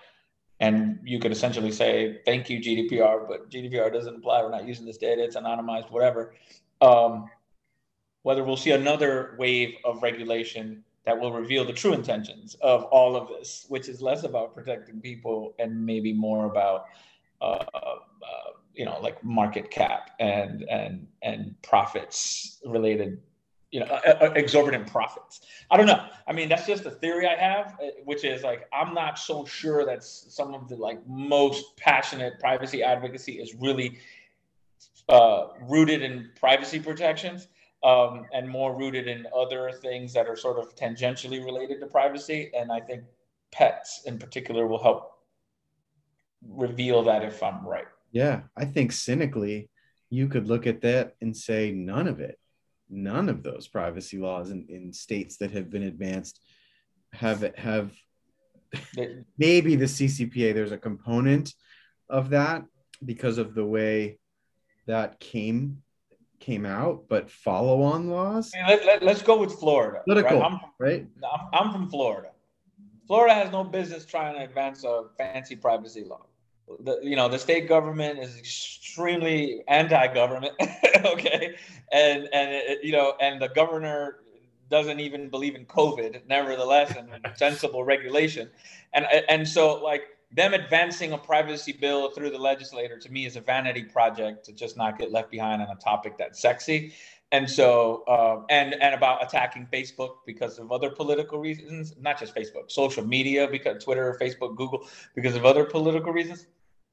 [0.61, 4.43] and you could essentially say, thank you, GDPR, but GDPR doesn't apply.
[4.43, 5.25] We're not using this data.
[5.25, 6.35] It's anonymized, whatever.
[6.83, 7.31] Um,
[8.23, 13.17] whether we'll see another wave of regulation that will reveal the true intentions of all
[13.17, 16.85] of this, which is less about protecting people and maybe more about,
[17.41, 17.97] uh, uh,
[18.75, 23.21] you know, like market cap and and and profits related,
[23.71, 24.01] you know,
[24.35, 25.43] exorbitant profits.
[25.71, 26.05] I don't know.
[26.27, 29.45] I mean, that's just a theory I have, uh, which is like I'm not so
[29.45, 33.99] sure that some of the like most passionate privacy advocacy is really
[35.09, 37.49] uh, rooted in privacy protections
[37.83, 42.51] um, and more rooted in other things that are sort of tangentially related to privacy.
[42.55, 43.05] And I think
[43.53, 45.13] pets in particular will help
[46.47, 47.87] reveal that if I'm right.
[48.13, 49.69] Yeah, I think cynically,
[50.11, 52.39] you could look at that and say none of it,
[52.91, 56.41] none of those privacy laws in, in states that have been advanced
[57.13, 57.93] have have
[59.39, 60.55] maybe the CCPA.
[60.55, 61.55] There's a component
[62.09, 62.65] of that
[63.05, 64.19] because of the way
[64.87, 65.83] that came
[66.41, 68.51] came out, but follow on laws.
[68.67, 70.01] let, us let, go with Florida.
[70.07, 70.53] Political, right?
[70.53, 71.07] I'm, right?
[71.33, 72.31] I'm, I'm from Florida.
[73.07, 76.27] Florida has no business trying to advance a fancy privacy law.
[76.79, 80.55] The, you know the state government is extremely anti-government
[81.05, 81.57] okay?
[81.93, 84.19] And and it, you know and the governor
[84.71, 88.49] doesn't even believe in covid nevertheless and sensible regulation.
[88.93, 90.03] And and so like
[90.33, 94.53] them advancing a privacy bill through the legislator to me is a vanity project to
[94.53, 96.95] just not get left behind on a topic that's sexy.
[97.33, 102.35] And so uh, and and about attacking facebook because of other political reasons not just
[102.35, 106.47] facebook social media because twitter facebook google because of other political reasons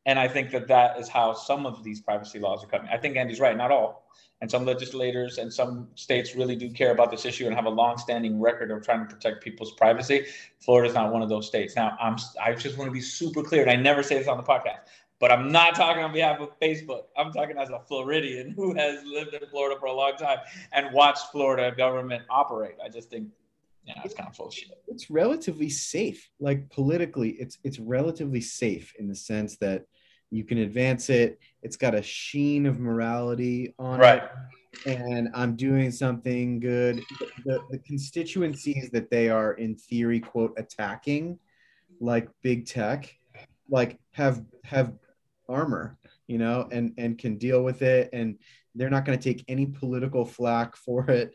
[0.08, 2.98] and i think that that is how some of these privacy laws are coming i
[2.98, 4.08] think andy's right not all
[4.41, 7.70] and some legislators and some states really do care about this issue and have a
[7.70, 10.26] long-standing record of trying to protect people's privacy.
[10.60, 11.76] Florida is not one of those states.
[11.76, 14.38] Now, I'm I just want to be super clear, and I never say this on
[14.38, 14.82] the podcast,
[15.20, 17.06] but I'm not talking on behalf of Facebook.
[17.17, 20.39] I'm talking as a Floridian who has lived in Florida for a long time
[20.72, 22.76] and watched Florida government operate.
[22.84, 23.30] I just think
[23.86, 24.84] yeah, it's kind of full shit.
[24.88, 26.30] It's relatively safe.
[26.39, 29.86] Like politically, it's it's relatively safe in the sense that
[30.32, 31.40] you can advance it.
[31.62, 34.24] It's got a sheen of morality on right.
[34.86, 34.98] it.
[34.98, 37.02] And I'm doing something good.
[37.46, 41.40] The, the constituencies that they are, in theory, quote, attacking,
[42.00, 43.13] like big tech,
[43.70, 44.94] like have have
[45.50, 48.10] armor, you know, and and can deal with it.
[48.13, 48.38] And
[48.76, 51.34] they're not going to take any political flack for it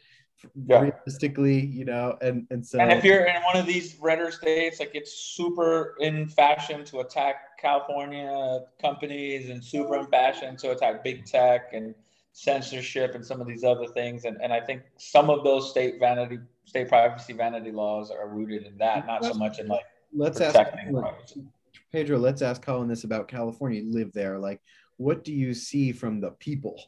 [0.66, 0.80] yeah.
[0.80, 2.78] realistically, you know, and and so.
[2.78, 7.00] And if you're in one of these redder states, like it's super in fashion to
[7.00, 11.94] attack California companies, and super in fashion to attack big tech and
[12.32, 14.24] censorship and some of these other things.
[14.24, 18.66] And and I think some of those state vanity, state privacy vanity laws are rooted
[18.66, 21.44] in that, not so much in like let's ask privacy.
[21.90, 22.18] Pedro.
[22.18, 23.80] Let's ask Colin this about California.
[23.82, 24.60] You live there, like.
[24.98, 26.80] What do you see from the people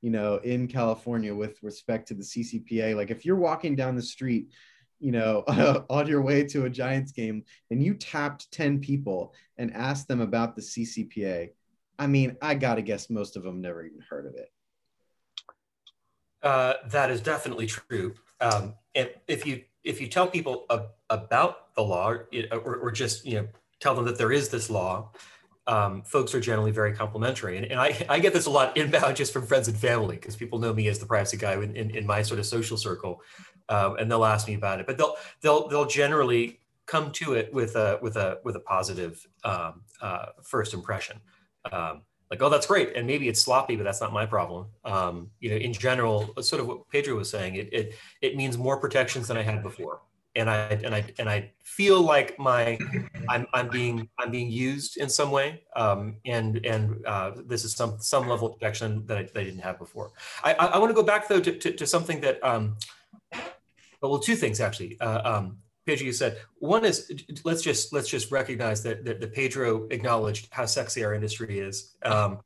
[0.00, 2.94] you know, in California with respect to the CCPA.
[2.96, 4.50] Like if you're walking down the street,
[5.00, 5.44] you know,
[5.90, 10.20] on your way to a Giants game and you tapped 10 people and asked them
[10.20, 11.50] about the CCPA,
[11.98, 14.50] I mean, I got to guess most of them never even heard of it.
[16.42, 18.14] Uh, that is definitely true.
[18.40, 20.66] Um, and if you if you tell people
[21.10, 23.48] about the law, or, or just you know
[23.80, 25.10] tell them that there is this law,
[25.68, 27.58] um, folks are generally very complimentary.
[27.58, 30.34] And, and I, I, get this a lot inbound just from friends and family because
[30.34, 33.22] people know me as the privacy guy in, in, in my sort of social circle,
[33.68, 34.86] um, and they'll ask me about it.
[34.86, 39.24] But they'll they'll they'll generally come to it with a with a with a positive
[39.44, 41.20] um, uh, first impression.
[41.70, 44.66] Um, like, oh, that's great, and maybe it's sloppy, but that's not my problem.
[44.84, 48.56] Um, you know, in general, sort of what Pedro was saying, it it it means
[48.56, 50.00] more protections than I had before
[50.38, 52.78] and I and I and I feel like my
[53.28, 57.74] I'm I'm being I'm being used in some way, um, and and uh, this is
[57.74, 60.12] some some level of protection that I, that I didn't have before.
[60.44, 62.76] I, I, I want to go back though to, to, to something that um,
[64.00, 64.98] well, two things actually.
[65.00, 67.12] Uh, um, Pedro, you said one is
[67.44, 71.96] let's just let's just recognize that that, that Pedro acknowledged how sexy our industry is.
[72.04, 72.40] Um,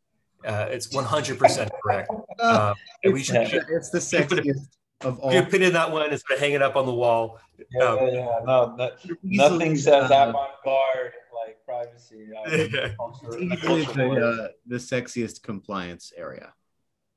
[0.44, 2.11] uh, it's 100% correct.
[2.40, 2.74] Uh,
[3.05, 4.66] we should, it's the sexiest
[5.04, 5.32] of all.
[5.32, 7.38] You pin in that one and sort of hang it up on the wall.
[7.70, 8.40] Yeah, um, yeah, yeah.
[8.44, 12.28] No, that, nothing says uh, avant-garde like privacy.
[12.34, 13.54] Uh, yeah.
[13.54, 16.52] easily the, uh, the sexiest compliance area.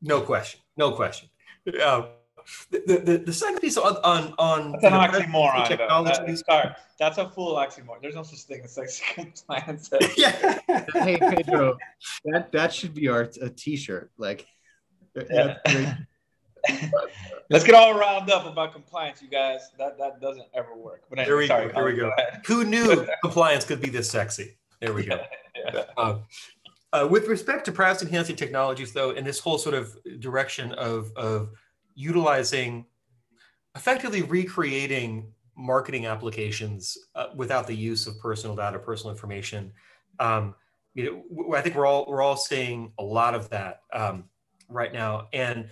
[0.01, 0.61] No question.
[0.77, 1.29] No question.
[1.83, 2.07] Um,
[2.69, 5.67] the, the, the second piece on on, on that's an oxymoron.
[5.67, 6.41] Technology.
[6.47, 8.01] That, that's a full oxymoron.
[8.01, 9.89] There's no such thing as sexy compliance.
[10.17, 10.59] yeah.
[10.93, 11.77] hey Pedro,
[12.25, 14.11] that that should be our a t-shirt.
[14.17, 14.45] Like,
[15.15, 15.57] yeah.
[17.49, 19.69] Let's get all riled up about compliance, you guys.
[19.77, 21.03] That that doesn't ever work.
[21.09, 21.85] But anyway, here we sorry, go.
[21.85, 22.11] We go.
[22.47, 24.57] Who knew compliance could be this sexy?
[24.81, 25.21] There we go.
[25.55, 25.83] Yeah.
[25.97, 26.19] Uh,
[26.93, 31.11] uh, with respect to privacy enhancing technologies, though, in this whole sort of direction of
[31.15, 31.49] of
[31.95, 32.85] utilizing,
[33.75, 39.71] effectively recreating marketing applications uh, without the use of personal data, personal information.
[40.19, 40.55] Um,
[40.93, 44.25] you know, I think we're all we're all seeing a lot of that um,
[44.69, 45.67] right now, and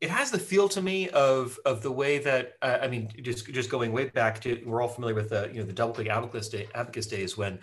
[0.00, 3.46] it has the feel to me of of the way that uh, I mean, just
[3.46, 6.48] just going way back to we're all familiar with the you know the DoubleClick advocates,
[6.48, 7.58] day, advocates days when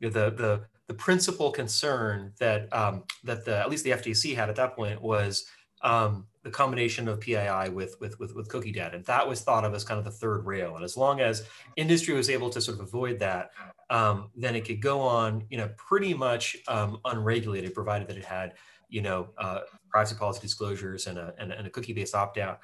[0.00, 4.34] you know the the the principal concern that um, that the at least the FTC
[4.34, 5.46] had at that point was
[5.82, 8.96] um, the combination of PII with, with with with cookie data.
[8.96, 11.46] And that was thought of as kind of the third rail, and as long as
[11.76, 13.50] industry was able to sort of avoid that,
[13.90, 18.24] um, then it could go on, you know, pretty much um, unregulated, provided that it
[18.24, 18.54] had
[18.88, 22.60] you know, uh, privacy policy disclosures and a, and, and a cookie-based opt-out.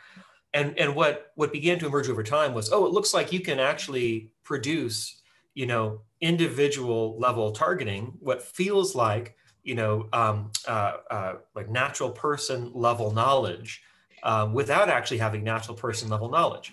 [0.53, 3.41] And, and what, what began to emerge over time was, oh, it looks like you
[3.41, 5.23] can actually produce,
[5.55, 12.11] you know, individual level targeting, what feels like, you know, um, uh, uh, like natural
[12.11, 13.83] person level knowledge
[14.23, 16.73] um, without actually having natural person level knowledge.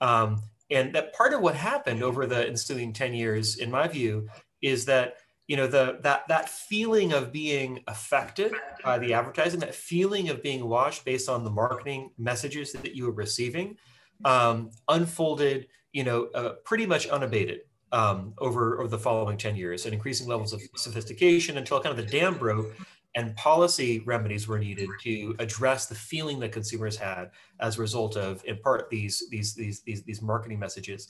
[0.00, 4.28] Um, and that part of what happened over the ensuing 10 years, in my view,
[4.62, 5.16] is that
[5.48, 8.52] you know the that that feeling of being affected
[8.84, 13.06] by the advertising that feeling of being watched based on the marketing messages that you
[13.06, 13.76] were receiving
[14.24, 19.84] um, unfolded you know uh, pretty much unabated um, over over the following 10 years
[19.86, 22.72] and increasing levels of sophistication until kind of the dam broke
[23.14, 27.30] and policy remedies were needed to address the feeling that consumers had
[27.60, 31.08] as a result of in part these these these these, these marketing messages.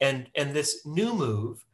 [0.00, 1.64] And and this new move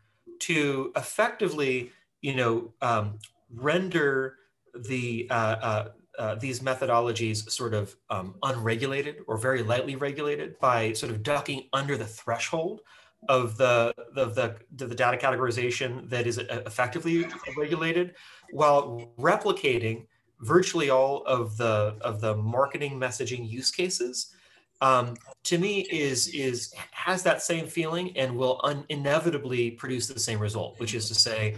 [0.40, 1.92] to effectively
[2.26, 3.20] you know, um,
[3.54, 4.34] render
[4.74, 10.92] the uh, uh, uh, these methodologies sort of um, unregulated or very lightly regulated by
[10.92, 12.80] sort of ducking under the threshold
[13.28, 18.16] of the of the, the, the data categorization that is uh, effectively regulated,
[18.50, 20.04] while replicating
[20.40, 24.34] virtually all of the of the marketing messaging use cases
[24.80, 30.20] um, to me is is has that same feeling and will un- inevitably produce the
[30.20, 31.56] same result which is to say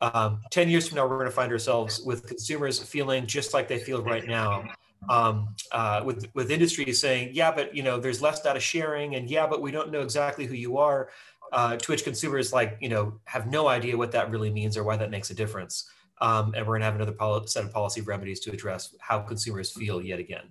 [0.00, 3.68] um, 10 years from now we're going to find ourselves with consumers feeling just like
[3.68, 4.64] they feel right now.
[5.08, 9.30] Um, uh, with with industries saying yeah but you know there's less data sharing and
[9.30, 11.10] yeah but we don't know exactly who you are.
[11.52, 14.82] Uh, to which consumers like you know have no idea what that really means or
[14.82, 15.88] why that makes a difference.
[16.20, 19.70] Um, and we're going to have another set of policy remedies to address how consumers
[19.70, 20.50] feel yet again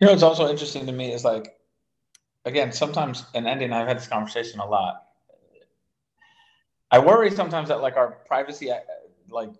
[0.00, 1.54] you know, what's also interesting to me is like,
[2.46, 5.02] again, sometimes, and Andy and I have had this conversation a lot.
[6.90, 8.78] I worry sometimes that like our privacy, uh,
[9.28, 9.50] like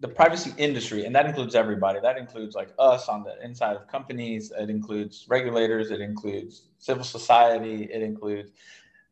[0.00, 2.00] the privacy industry, and that includes everybody.
[2.00, 4.50] That includes like us on the inside of companies.
[4.58, 5.90] It includes regulators.
[5.90, 7.84] It includes civil society.
[7.84, 8.50] It includes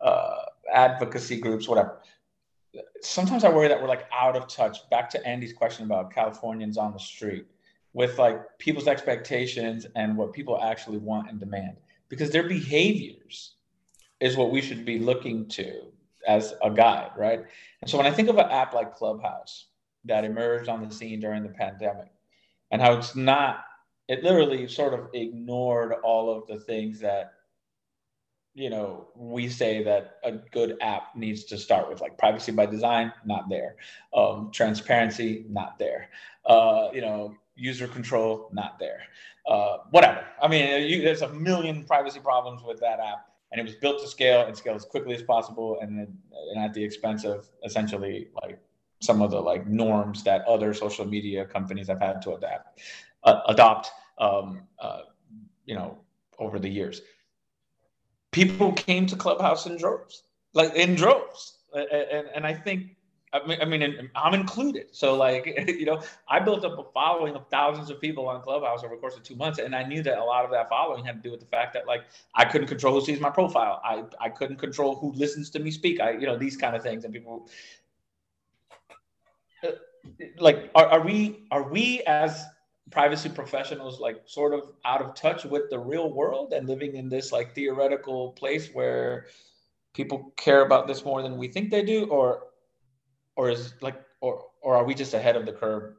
[0.00, 2.00] uh, advocacy groups, whatever.
[3.02, 4.88] Sometimes I worry that we're like out of touch.
[4.90, 7.46] Back to Andy's question about Californians on the street
[7.92, 11.76] with like people's expectations and what people actually want and demand.
[12.08, 13.54] Because their behaviors
[14.20, 15.82] is what we should be looking to
[16.26, 17.40] as a guide right?
[17.80, 19.66] And so when i think of an app like clubhouse
[20.04, 22.12] that emerged on the scene during the pandemic
[22.70, 23.64] and how it's not
[24.08, 27.32] it literally sort of ignored all of the things that
[28.54, 32.66] you know we say that a good app needs to start with like privacy by
[32.66, 33.76] design not there.
[34.12, 36.10] Um, transparency not there.
[36.44, 39.02] Uh, you know user control not there.
[39.46, 40.24] Uh, whatever.
[40.42, 44.00] I mean, you, there's a million privacy problems with that app, and it was built
[44.02, 48.28] to scale and scale as quickly as possible, and and at the expense of essentially
[48.42, 48.58] like
[49.00, 52.80] some of the like norms that other social media companies have had to adapt,
[53.24, 55.02] uh, adopt, um, uh,
[55.64, 55.98] you know,
[56.38, 57.02] over the years.
[58.32, 60.22] People came to Clubhouse in droves,
[60.54, 62.96] like in droves, and and I think
[63.32, 64.86] I mean, I mean, I'm included.
[64.90, 68.82] So, like, you know, I built up a following of thousands of people on Clubhouse
[68.82, 71.04] over the course of two months, and I knew that a lot of that following
[71.04, 72.02] had to do with the fact that, like,
[72.34, 73.80] I couldn't control who sees my profile.
[73.84, 76.00] I I couldn't control who listens to me speak.
[76.00, 77.48] I, you know, these kind of things, and people,
[79.62, 79.68] uh,
[80.38, 82.44] like, are, are we are we as
[82.90, 87.08] privacy professionals like sort of out of touch with the real world and living in
[87.08, 89.26] this like theoretical place where
[89.94, 92.44] people care about this more than we think they do, or
[93.40, 95.94] or is like or or are we just ahead of the curve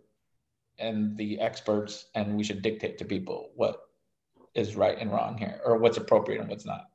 [0.78, 3.89] and the experts and we should dictate to people what
[4.54, 6.89] is right and wrong here or what's appropriate and what's not?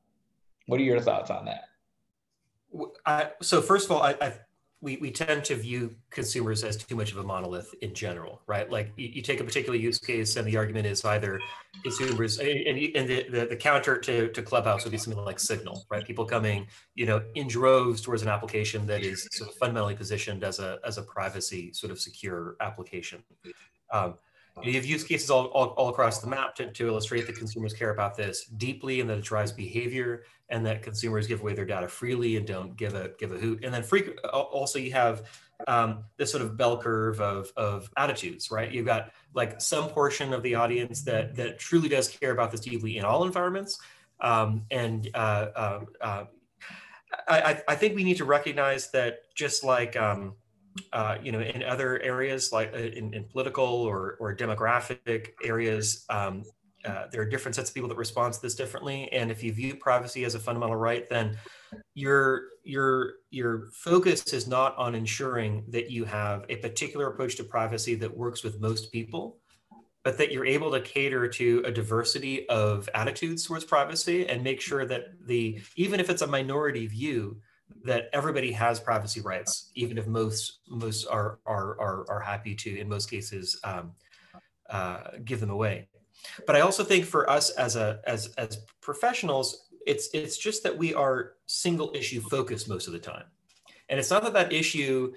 [0.66, 1.64] What are your thoughts on that?
[3.04, 4.34] I, so first of all I, I
[4.82, 8.70] we, we tend to view consumers as too much of a monolith in general, right?
[8.70, 11.40] Like you, you take a particular use case and the argument is either
[11.82, 15.86] consumers and, and the, the, the, counter to, to Clubhouse would be something like Signal,
[15.90, 16.04] right?
[16.04, 20.44] People coming, you know, in droves towards an application that is sort of fundamentally positioned
[20.44, 23.22] as a, as a privacy sort of secure application.
[23.92, 24.14] Um,
[24.62, 27.72] You have use cases all, all, all across the map to, to illustrate that consumers
[27.72, 31.64] care about this deeply and that it drives behavior and that consumers give away their
[31.64, 33.64] data freely and don't give a give a hoot.
[33.64, 35.22] And then frequent, also you have
[35.66, 38.70] um, this sort of bell curve of, of attitudes, right?
[38.70, 42.60] You've got like some portion of the audience that that truly does care about this
[42.60, 43.78] deeply in all environments,
[44.20, 46.24] um, and uh, uh, uh,
[47.28, 50.34] I, I think we need to recognize that just like um,
[50.92, 56.04] uh, you know in other areas like uh, in, in political or, or demographic areas
[56.10, 56.44] um,
[56.86, 59.10] uh, there are different sets of people that respond to this differently.
[59.12, 61.36] And if you view privacy as a fundamental right then
[61.94, 67.44] your your your focus is not on ensuring that you have a particular approach to
[67.44, 69.38] privacy that works with most people
[70.04, 74.60] but that you're able to cater to a diversity of attitudes towards privacy and make
[74.60, 77.40] sure that the even if it's a minority view
[77.84, 82.78] that everybody has privacy rights even if most most are are are, are happy to
[82.78, 83.92] in most cases um,
[84.70, 85.88] uh, give them away
[86.46, 90.76] but i also think for us as a as as professionals it's it's just that
[90.76, 93.24] we are single issue focused most of the time
[93.88, 95.12] and it's not that that issue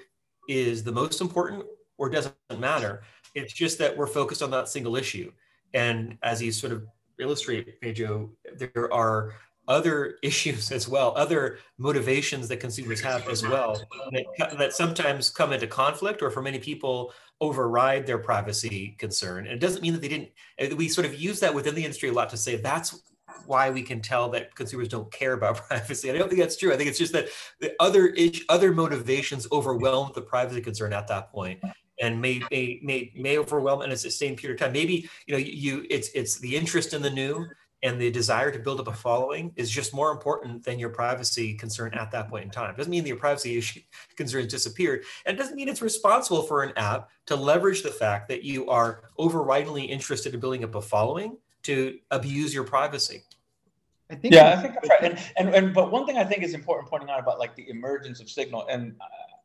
[0.47, 1.63] is the most important
[1.97, 3.03] or doesn't matter
[3.35, 5.31] it's just that we're focused on that single issue.
[5.73, 6.85] And as you sort of
[7.19, 9.35] illustrate, Pedro, there are
[9.69, 15.53] other issues as well, other motivations that consumers have as well that, that sometimes come
[15.53, 19.45] into conflict or for many people override their privacy concern.
[19.45, 22.09] And it doesn't mean that they didn't, we sort of use that within the industry
[22.09, 23.01] a lot to say that's
[23.45, 26.09] why we can tell that consumers don't care about privacy.
[26.09, 26.73] I don't think that's true.
[26.73, 27.27] I think it's just that
[27.59, 31.61] the other ish, other motivations overwhelm the privacy concern at that point,
[32.01, 34.73] and may may may, may overwhelm in a sustained period of time.
[34.73, 37.45] Maybe you know you it's it's the interest in the new
[37.81, 41.53] and the desire to build up a following is just more important than your privacy
[41.53, 42.71] concern at that point in time.
[42.71, 43.81] It doesn't mean that your privacy issue
[44.15, 45.03] concerns disappeared.
[45.25, 48.69] And it doesn't mean it's responsible for an app to leverage the fact that you
[48.69, 53.23] are overridingly interested in building up a following to abuse your privacy.
[54.11, 55.03] I think yeah, I think that's right.
[55.03, 57.69] And, and and but one thing I think is important pointing out about like the
[57.69, 58.95] emergence of Signal, and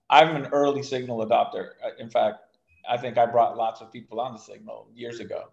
[0.09, 1.73] I'm an early Signal adopter.
[1.85, 2.54] Uh, in fact,
[2.89, 5.45] I think I brought lots of people on the Signal years ago.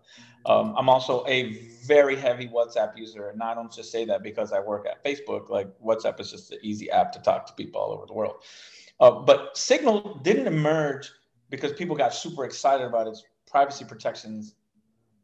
[0.46, 4.52] Um, I'm also a very heavy WhatsApp user, and I don't just say that because
[4.52, 5.50] I work at Facebook.
[5.50, 8.44] Like WhatsApp is just an easy app to talk to people all over the world.
[9.00, 11.12] Uh, but Signal didn't emerge
[11.50, 14.56] because people got super excited about its privacy protections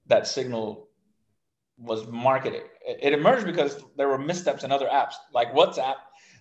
[0.08, 0.88] that Signal
[1.78, 2.64] was marketing.
[2.86, 5.96] It emerged because there were missteps in other apps like WhatsApp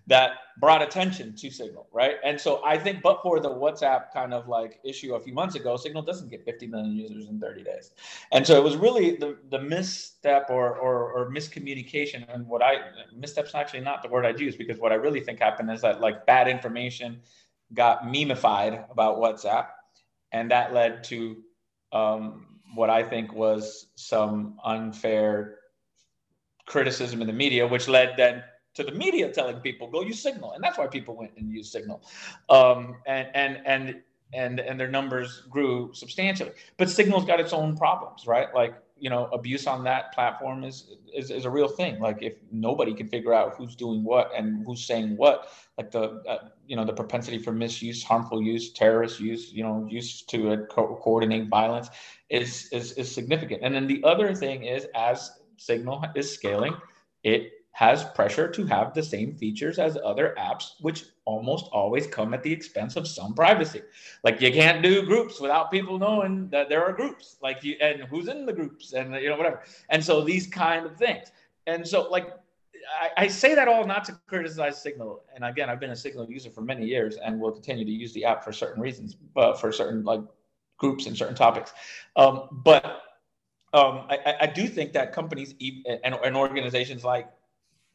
[0.08, 2.16] that brought attention to Signal, right?
[2.24, 5.56] And so I think, but for the WhatsApp kind of like issue a few months
[5.56, 7.90] ago, Signal doesn't get 50 million users in 30 days.
[8.32, 12.24] And so it was really the, the misstep or, or, or miscommunication.
[12.32, 12.76] And what I,
[13.14, 16.00] misstep's actually not the word I'd use because what I really think happened is that
[16.00, 17.20] like bad information
[17.74, 19.66] got memeified about WhatsApp.
[20.30, 21.36] And that led to
[21.92, 25.58] um, what I think was some unfair
[26.66, 28.42] criticism in the media, which led then
[28.76, 31.72] to the media telling people go use Signal, and that's why people went and used
[31.72, 32.02] Signal,
[32.48, 34.02] um, and and and
[34.32, 36.52] and and their numbers grew substantially.
[36.76, 38.54] But Signal's got its own problems, right?
[38.54, 42.00] Like you know, abuse on that platform is, is is a real thing.
[42.00, 46.22] Like if nobody can figure out who's doing what and who's saying what, like the
[46.28, 50.52] uh, you know the propensity for misuse, harmful use, terrorist use, you know, use to
[50.52, 51.90] uh, co- coordinate violence
[52.30, 53.62] is, is is significant.
[53.62, 56.74] And then the other thing is, as Signal is scaling,
[57.22, 62.32] it has pressure to have the same features as other apps, which almost always come
[62.32, 63.82] at the expense of some privacy.
[64.24, 68.04] Like you can't do groups without people knowing that there are groups, like you and
[68.04, 69.62] who's in the groups, and you know whatever.
[69.90, 71.32] And so these kind of things.
[71.66, 72.32] And so like
[72.98, 75.24] I, I say that all not to criticize Signal.
[75.34, 78.14] And again, I've been a Signal user for many years and will continue to use
[78.14, 80.22] the app for certain reasons, but for certain like
[80.78, 81.74] groups and certain topics.
[82.16, 83.02] Um, but
[83.74, 87.28] um, I, I, do think that companies and, and organizations like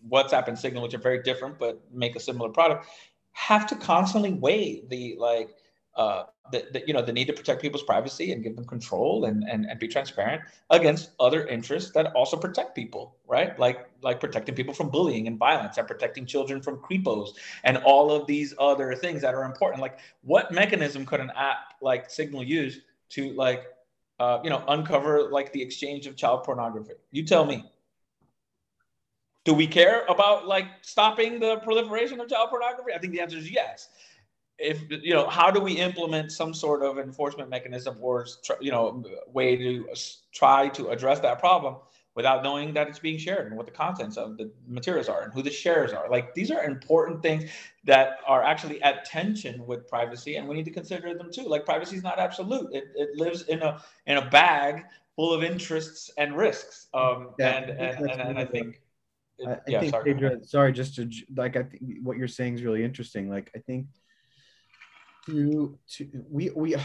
[0.10, 2.88] WhatsApp and Signal, which are very different but make a similar product,
[3.34, 5.56] have to constantly weigh the like
[5.96, 9.26] uh, the, the, you know the need to protect people's privacy and give them control
[9.26, 13.58] and, and and be transparent against other interests that also protect people right?
[13.58, 17.30] Like like protecting people from bullying and violence and protecting children from creepos
[17.64, 19.82] and all of these other things that are important.
[19.82, 22.82] Like what mechanism could an app like signal use
[23.12, 23.64] to like
[24.20, 26.94] uh, you know uncover like the exchange of child pornography?
[27.12, 27.72] You tell me
[29.44, 32.94] do we care about like stopping the proliferation of child pornography?
[32.94, 33.90] I think the answer is yes.
[34.60, 38.28] If you know, how do we implement some sort of enforcement mechanism or
[38.60, 39.88] you know way to
[40.32, 41.78] try to address that problem?
[42.16, 45.34] without knowing that it's being shared and what the contents of the materials are and
[45.34, 46.10] who the shares are.
[46.10, 47.50] Like these are important things
[47.86, 51.44] that are actually at tension with privacy, and we need to consider them too.
[51.44, 54.84] Like privacy is not absolute; it, it lives in a in a bag
[55.16, 56.88] full of interests and risks.
[56.94, 58.82] Um, yeah, and, and, and, and I think.
[59.46, 60.14] I, I yeah, think sorry.
[60.14, 63.30] Pedro, sorry, just to like I think what you're saying is really interesting.
[63.30, 63.88] Like I think
[65.28, 66.76] to to we we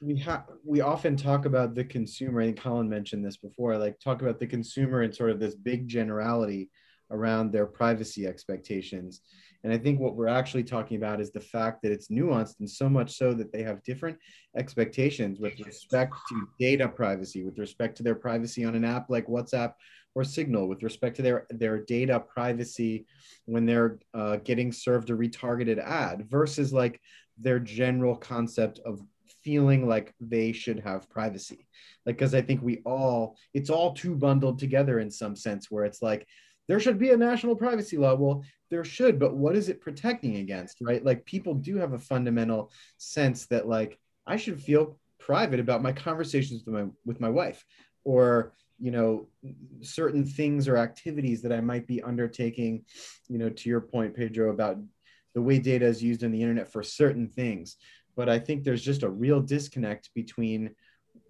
[0.00, 2.40] we have we often talk about the consumer.
[2.40, 3.76] I think Colin mentioned this before.
[3.78, 6.70] Like talk about the consumer and sort of this big generality
[7.10, 9.20] around their privacy expectations.
[9.64, 12.68] And I think what we're actually talking about is the fact that it's nuanced and
[12.68, 14.18] so much so that they have different
[14.56, 19.28] expectations with respect to data privacy, with respect to their privacy on an app like
[19.28, 19.74] WhatsApp
[20.14, 23.06] or Signal, with respect to their, their data privacy
[23.46, 27.00] when they're uh, getting served a retargeted ad versus like
[27.38, 29.00] their general concept of
[29.42, 31.66] feeling like they should have privacy.
[32.06, 35.84] Like because i think we all it's all too bundled together in some sense where
[35.84, 36.26] it's like
[36.68, 38.14] there should be a national privacy law.
[38.14, 41.04] Well there should but what is it protecting against right?
[41.04, 45.92] Like people do have a fundamental sense that like i should feel private about my
[45.92, 47.64] conversations with my with my wife
[48.04, 48.52] or
[48.82, 49.28] you know
[49.80, 52.84] certain things or activities that i might be undertaking
[53.28, 54.76] you know to your point pedro about
[55.34, 57.76] the way data is used on the internet for certain things.
[58.16, 60.74] But I think there's just a real disconnect between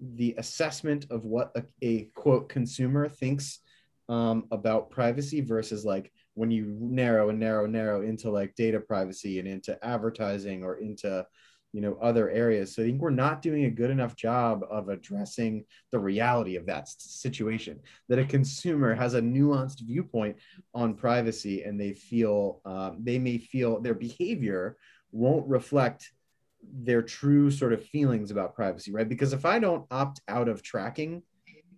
[0.00, 3.60] the assessment of what a, a quote consumer thinks
[4.08, 8.80] um, about privacy versus like when you narrow and narrow and narrow into like data
[8.80, 11.24] privacy and into advertising or into
[11.72, 14.88] you know other areas so i think we're not doing a good enough job of
[14.88, 20.36] addressing the reality of that situation that a consumer has a nuanced viewpoint
[20.74, 24.76] on privacy and they feel um, they may feel their behavior
[25.12, 26.12] won't reflect
[26.62, 29.08] their true sort of feelings about privacy, right?
[29.08, 31.22] Because if I don't opt out of tracking,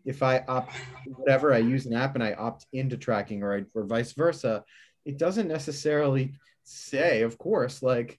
[0.04, 0.72] if I opt
[1.06, 4.64] whatever I use an app and I opt into tracking or I, or vice versa,
[5.04, 6.34] it doesn't necessarily
[6.64, 8.18] say, of course, like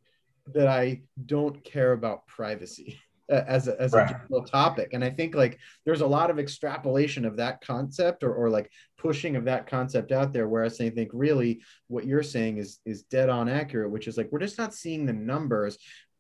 [0.54, 4.10] that I don't care about privacy as a, as right.
[4.10, 4.90] a general topic.
[4.94, 8.70] And I think like there's a lot of extrapolation of that concept or, or like
[8.98, 10.48] pushing of that concept out there.
[10.48, 14.30] Whereas I think really what you're saying is is dead on accurate, which is like
[14.32, 15.78] we're just not seeing the numbers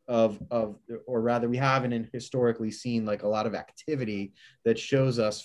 [0.07, 5.17] of of or rather we haven't historically seen like a lot of activity that shows
[5.17, 5.43] us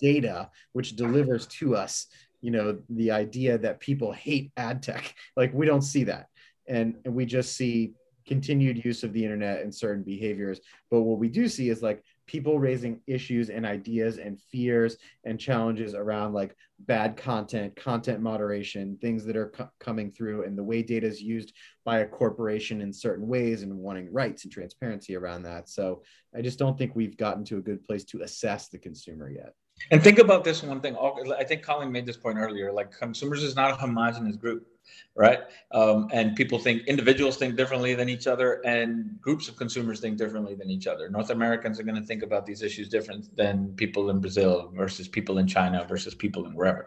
[0.00, 2.06] data which delivers to us
[2.40, 6.26] you know the idea that people hate ad tech like we don't see that
[6.68, 7.92] and, and we just see
[8.26, 10.60] continued use of the internet and certain behaviors
[10.90, 15.40] but what we do see is like people raising issues and ideas and fears and
[15.40, 20.62] challenges around like bad content, content moderation, things that are co- coming through, and the
[20.62, 21.52] way data is used
[21.84, 25.68] by a corporation in certain ways and wanting rights and transparency around that.
[25.68, 26.02] So
[26.32, 29.54] I just don't think we've gotten to a good place to assess the consumer yet.
[29.90, 30.96] And think about this one thing.
[30.96, 32.70] I think Colin made this point earlier.
[32.70, 34.68] Like consumers is not a homogenous group,
[35.14, 35.40] right?
[35.72, 40.16] Um, and people think individuals think differently than each other, and groups of consumers think
[40.18, 41.08] differently than each other.
[41.08, 45.08] North Americans are going to think about these issues different than people in Brazil versus
[45.08, 46.86] people in China versus people in wherever.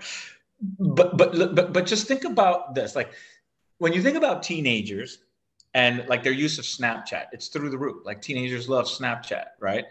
[0.80, 2.96] But but but but just think about this.
[2.96, 3.14] Like
[3.80, 5.20] when you think about teenagers
[5.74, 8.06] and like their use of Snapchat, it's through the roof.
[8.06, 9.86] Like teenagers love Snapchat, right?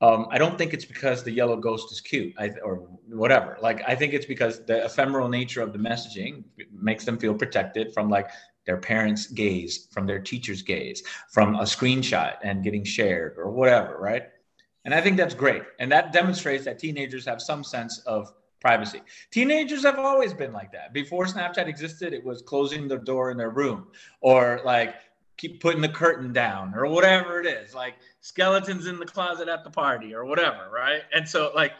[0.00, 3.56] Um, I don't think it's because the yellow ghost is cute I, or whatever.
[3.62, 7.94] Like, I think it's because the ephemeral nature of the messaging makes them feel protected
[7.94, 8.30] from like
[8.66, 13.98] their parents' gaze, from their teacher's gaze, from a screenshot and getting shared or whatever,
[13.98, 14.24] right?
[14.84, 15.62] And I think that's great.
[15.78, 19.02] And that demonstrates that teenagers have some sense of privacy.
[19.30, 20.92] Teenagers have always been like that.
[20.92, 23.88] Before Snapchat existed, it was closing the door in their room
[24.20, 24.96] or like
[25.36, 27.94] keep putting the curtain down or whatever it is like
[28.24, 31.02] skeletons in the closet at the party or whatever right?
[31.12, 31.72] And so like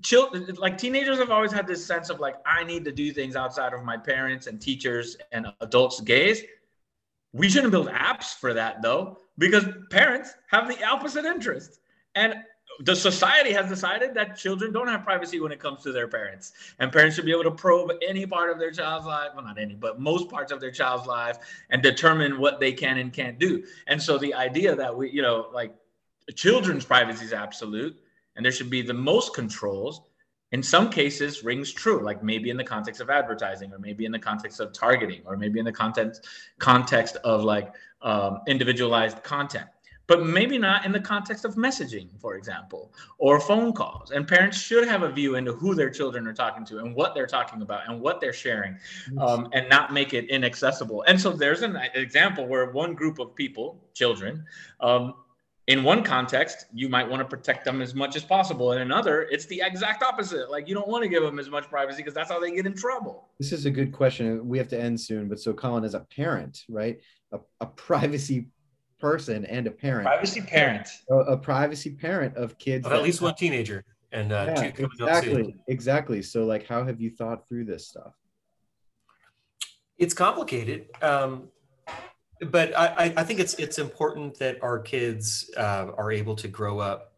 [0.00, 3.36] children like teenagers have always had this sense of like i need to do things
[3.36, 6.42] outside of my parents and teachers and adults gaze.
[7.34, 11.80] We shouldn't build apps for that though because parents have the opposite interest.
[12.14, 12.36] And
[12.80, 16.52] the society has decided that children don't have privacy when it comes to their parents.
[16.78, 19.58] And parents should be able to probe any part of their child's life well not
[19.58, 21.38] any but most parts of their child's life
[21.70, 23.64] and determine what they can and can't do.
[23.86, 25.74] And so the idea that we you know like
[26.34, 27.96] children's privacy is absolute
[28.34, 30.02] and there should be the most controls
[30.52, 34.12] in some cases rings true like maybe in the context of advertising or maybe in
[34.12, 36.26] the context of targeting or maybe in the context
[36.58, 39.66] context of like um, individualized content
[40.06, 44.10] but maybe not in the context of messaging, for example, or phone calls.
[44.10, 47.14] And parents should have a view into who their children are talking to and what
[47.14, 48.76] they're talking about and what they're sharing
[49.18, 51.04] um, and not make it inaccessible.
[51.06, 54.44] And so there's an example where one group of people, children,
[54.80, 55.14] um,
[55.66, 58.72] in one context, you might want to protect them as much as possible.
[58.72, 60.48] In another, it's the exact opposite.
[60.48, 62.66] Like you don't want to give them as much privacy because that's how they get
[62.66, 63.28] in trouble.
[63.40, 64.46] This is a good question.
[64.46, 67.00] We have to end soon, but so Colin, as a parent, right,
[67.32, 68.46] a, a privacy
[68.98, 73.20] person and a parent, privacy parent, a, a privacy parent of kids, of at least
[73.20, 76.22] one teenager, and uh, yeah, two exactly, exactly.
[76.22, 78.14] So, like, how have you thought through this stuff?
[79.98, 80.88] It's complicated.
[81.02, 81.48] Um,
[82.40, 86.78] but I, I think it's it's important that our kids uh, are able to grow
[86.78, 87.14] up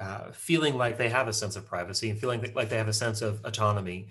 [0.00, 2.92] uh, feeling like they have a sense of privacy and feeling like they have a
[2.92, 4.08] sense of autonomy.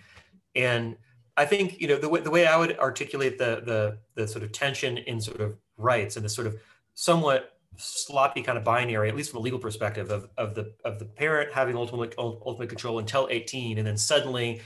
[0.55, 0.95] And
[1.35, 4.43] I think you know the way the way I would articulate the the the sort
[4.43, 6.55] of tension in sort of rights and the sort of
[7.01, 10.99] somewhat sloppy kind of binary, at least from a legal perspective, of, of the of
[10.99, 14.61] the parent having ultimate ultimate control until 18, and then suddenly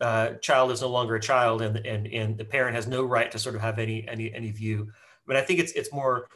[0.00, 3.30] uh, child is no longer a child, and and and the parent has no right
[3.30, 4.90] to sort of have any any any view
[5.26, 6.28] but I think it's it's more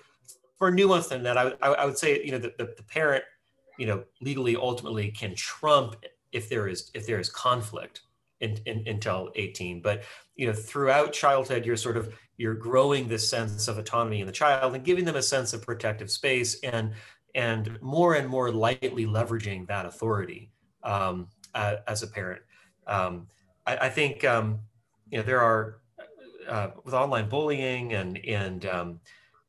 [0.58, 1.36] for nuance than that.
[1.36, 3.24] I, I, I would say you know the, the, the parent
[3.78, 5.96] you know legally ultimately can trump
[6.32, 8.02] if there is if there is conflict
[8.40, 10.04] in, in, until 18 but
[10.36, 14.32] you know throughout childhood you're sort of you're growing this sense of autonomy in the
[14.32, 16.92] child and giving them a sense of protective space and
[17.34, 20.50] and more and more lightly leveraging that authority
[20.82, 22.40] um, uh, as a parent
[22.86, 23.26] um,
[23.66, 24.60] I, I, think um,
[25.10, 25.80] you know there are
[26.48, 29.00] uh, with online bullying and and um,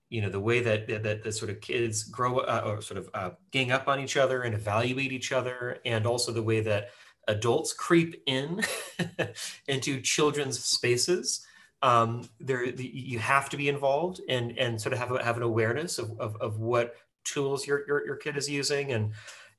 [0.10, 3.10] you know the way that that, that sort of kids grow uh, or sort of
[3.14, 6.90] uh, gang up on each other and evaluate each other, and also the way that
[7.28, 8.62] adults creep in
[9.68, 11.46] into children's spaces.
[11.82, 15.98] Um, there, you have to be involved and and sort of have have an awareness
[15.98, 19.14] of, of, of what tools your, your your kid is using and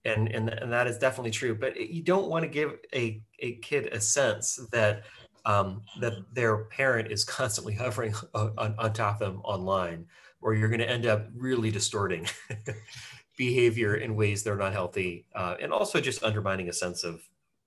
[0.04, 1.54] and and and that is definitely true.
[1.54, 5.04] But you don't want to give a a kid a sense that
[5.44, 10.06] um, that their parent is constantly hovering on, on top of them online,
[10.40, 12.26] or you're going to end up really distorting
[13.36, 17.22] behavior in ways that are not healthy, uh, and also just undermining a sense of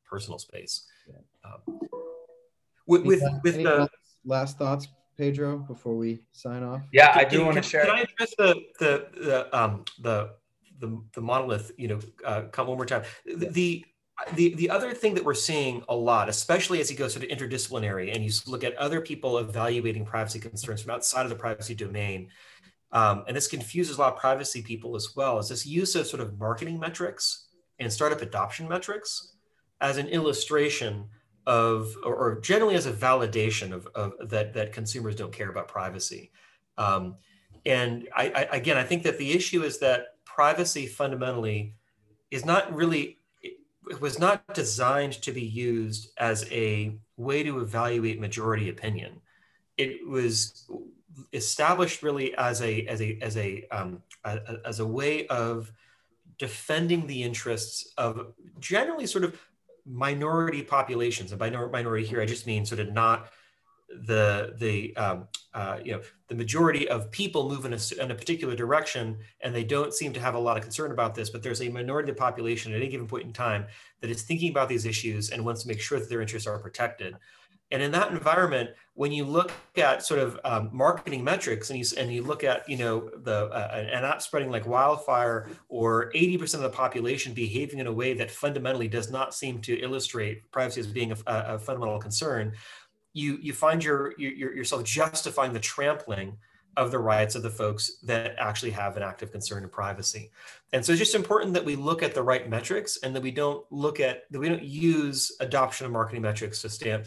[0.07, 0.87] personal space.
[1.43, 1.79] Um,
[2.87, 3.89] with with, with the
[4.26, 6.82] last, last, thoughts, Pedro, before we sign off.
[6.91, 7.86] Yeah, I do want to share.
[7.86, 10.32] Can I address the the the um, the
[10.80, 11.71] the, the monolith?
[11.78, 13.03] You know, uh, come one more time.
[13.26, 13.86] The, the
[14.36, 17.30] the the other thing that we're seeing a lot, especially as you go sort of
[17.30, 21.76] interdisciplinary and you look at other people evaluating privacy concerns from outside of the privacy
[21.76, 22.30] domain,
[22.91, 26.07] um, and this confuses a lot of privacy people as well, is this use of
[26.07, 27.47] sort of marketing metrics
[27.80, 29.36] and startup adoption metrics
[29.82, 31.05] as an illustration
[31.45, 35.67] of, or, or generally as a validation of, of, that that consumers don't care about
[35.67, 36.31] privacy.
[36.77, 37.15] Um,
[37.65, 41.75] and I, I, again, I think that the issue is that privacy fundamentally
[42.31, 43.19] is not really
[43.89, 49.21] it was not designed to be used as a way to evaluate majority opinion.
[49.77, 50.69] It was
[51.31, 55.71] established really as a as a as a, um, a, as a way of
[56.37, 59.39] defending the interests of generally sort of
[59.86, 61.31] minority populations.
[61.31, 63.29] And by minority here, I just mean sort of not
[64.05, 68.15] the the um, uh, you know the majority of people move in a, in a
[68.15, 71.43] particular direction and they don't seem to have a lot of concern about this but
[71.43, 73.65] there's a minority of the population at any given point in time
[74.01, 76.57] that is thinking about these issues and wants to make sure that their interests are
[76.59, 77.15] protected
[77.74, 81.86] and in that environment when you look at sort of um, marketing metrics and you,
[81.97, 86.53] and you look at you know the uh, an app spreading like wildfire or 80%
[86.55, 90.80] of the population behaving in a way that fundamentally does not seem to illustrate privacy
[90.80, 92.53] as being a, a fundamental concern
[93.13, 96.38] you you find your, your yourself justifying the trampling
[96.76, 100.32] of the rights of the folks that actually have an active concern in privacy.
[100.71, 103.30] And so it's just important that we look at the right metrics and that we
[103.30, 107.05] don't look at that we don't use adoption of marketing metrics to stamp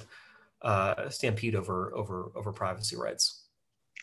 [0.62, 3.44] uh, stampede over over over privacy rights.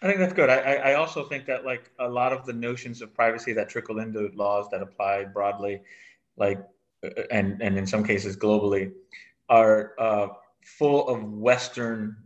[0.02, 0.50] I think that's good.
[0.50, 4.00] I, I also think that like a lot of the notions of privacy that trickle
[4.00, 5.82] into laws that apply broadly,
[6.36, 6.60] like
[7.32, 8.92] and and in some cases globally,
[9.50, 10.28] are uh,
[10.64, 12.18] full of Western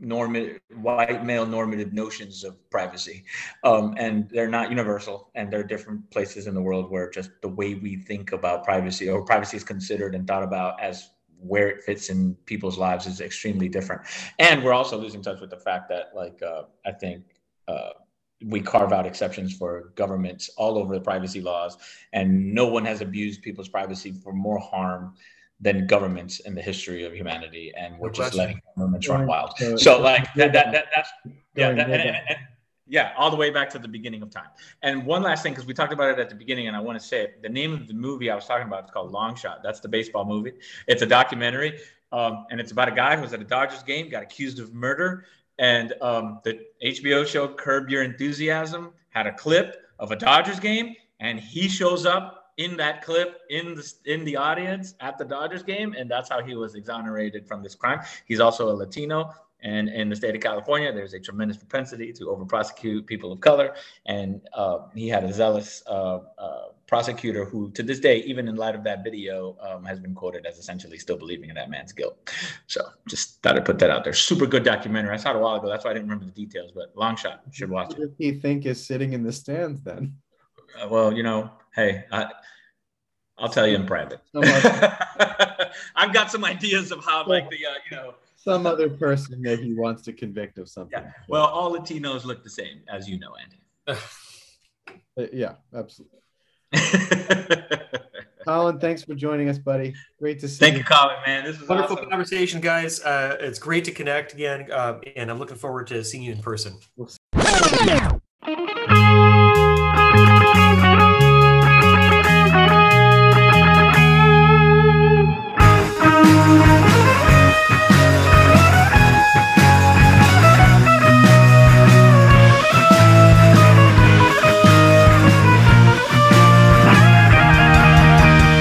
[0.00, 3.24] normative white male normative notions of privacy
[3.64, 7.30] um, and they're not universal and there are different places in the world where just
[7.42, 11.68] the way we think about privacy or privacy is considered and thought about as where
[11.68, 14.02] it fits in people's lives is extremely different.
[14.38, 17.24] And we're also losing touch with the fact that like uh, i think
[17.68, 17.90] uh,
[18.44, 21.76] we carve out exceptions for governments all over the privacy laws
[22.12, 25.14] and no one has abused people's privacy for more harm
[25.60, 29.58] than governments in the history of humanity, and we're no just letting governments run wild.
[29.76, 31.10] So, like that, that, that that's
[31.56, 32.38] yeah, that, and, and, and,
[32.88, 34.48] yeah, all the way back to the beginning of time.
[34.82, 36.98] And one last thing, because we talked about it at the beginning, and I want
[37.00, 37.42] to say it.
[37.42, 39.62] The name of the movie I was talking about is called Long Shot.
[39.62, 40.52] That's the baseball movie.
[40.86, 41.80] It's a documentary,
[42.12, 44.74] um, and it's about a guy who was at a Dodgers game, got accused of
[44.74, 45.26] murder,
[45.58, 50.94] and um, the HBO show Curb Your Enthusiasm had a clip of a Dodgers game,
[51.20, 55.62] and he shows up in that clip in the in the audience at the Dodgers
[55.62, 58.00] game, and that's how he was exonerated from this crime.
[58.26, 59.32] He's also a Latino.
[59.60, 63.40] And in the state of California, there's a tremendous propensity to over prosecute people of
[63.40, 63.74] color.
[64.06, 68.54] And uh, he had a zealous uh, uh, prosecutor who, to this day, even in
[68.54, 71.92] light of that video, um, has been quoted as essentially still believing in that man's
[71.92, 72.30] guilt.
[72.66, 74.12] So just thought I'd put that out there.
[74.12, 75.12] Super good documentary.
[75.12, 75.68] I saw it a while ago.
[75.68, 77.42] That's why I didn't remember the details, but long shot.
[77.50, 77.98] Should watch it.
[77.98, 80.14] What does he think is sitting in the stands then?
[80.80, 82.30] Uh, well, you know, hey, I,
[83.38, 84.20] I'll tell you in private.
[85.96, 89.58] I've got some ideas of how, like the, uh, you know, some other person that
[89.58, 91.00] he wants to convict of something.
[91.02, 91.10] Yeah.
[91.28, 93.60] well, all Latinos look the same, as you know, Andy.
[95.18, 96.20] Uh, yeah, absolutely.
[98.46, 99.92] Colin, thanks for joining us, buddy.
[100.20, 100.84] Great to see Thank you.
[100.84, 101.44] Thank you, Colin, man.
[101.44, 102.08] This is Wonderful awesome.
[102.08, 103.00] conversation, guys.
[103.02, 106.40] Uh, it's great to connect again, uh, and I'm looking forward to seeing you in
[106.40, 106.78] person.
[106.96, 107.10] We'll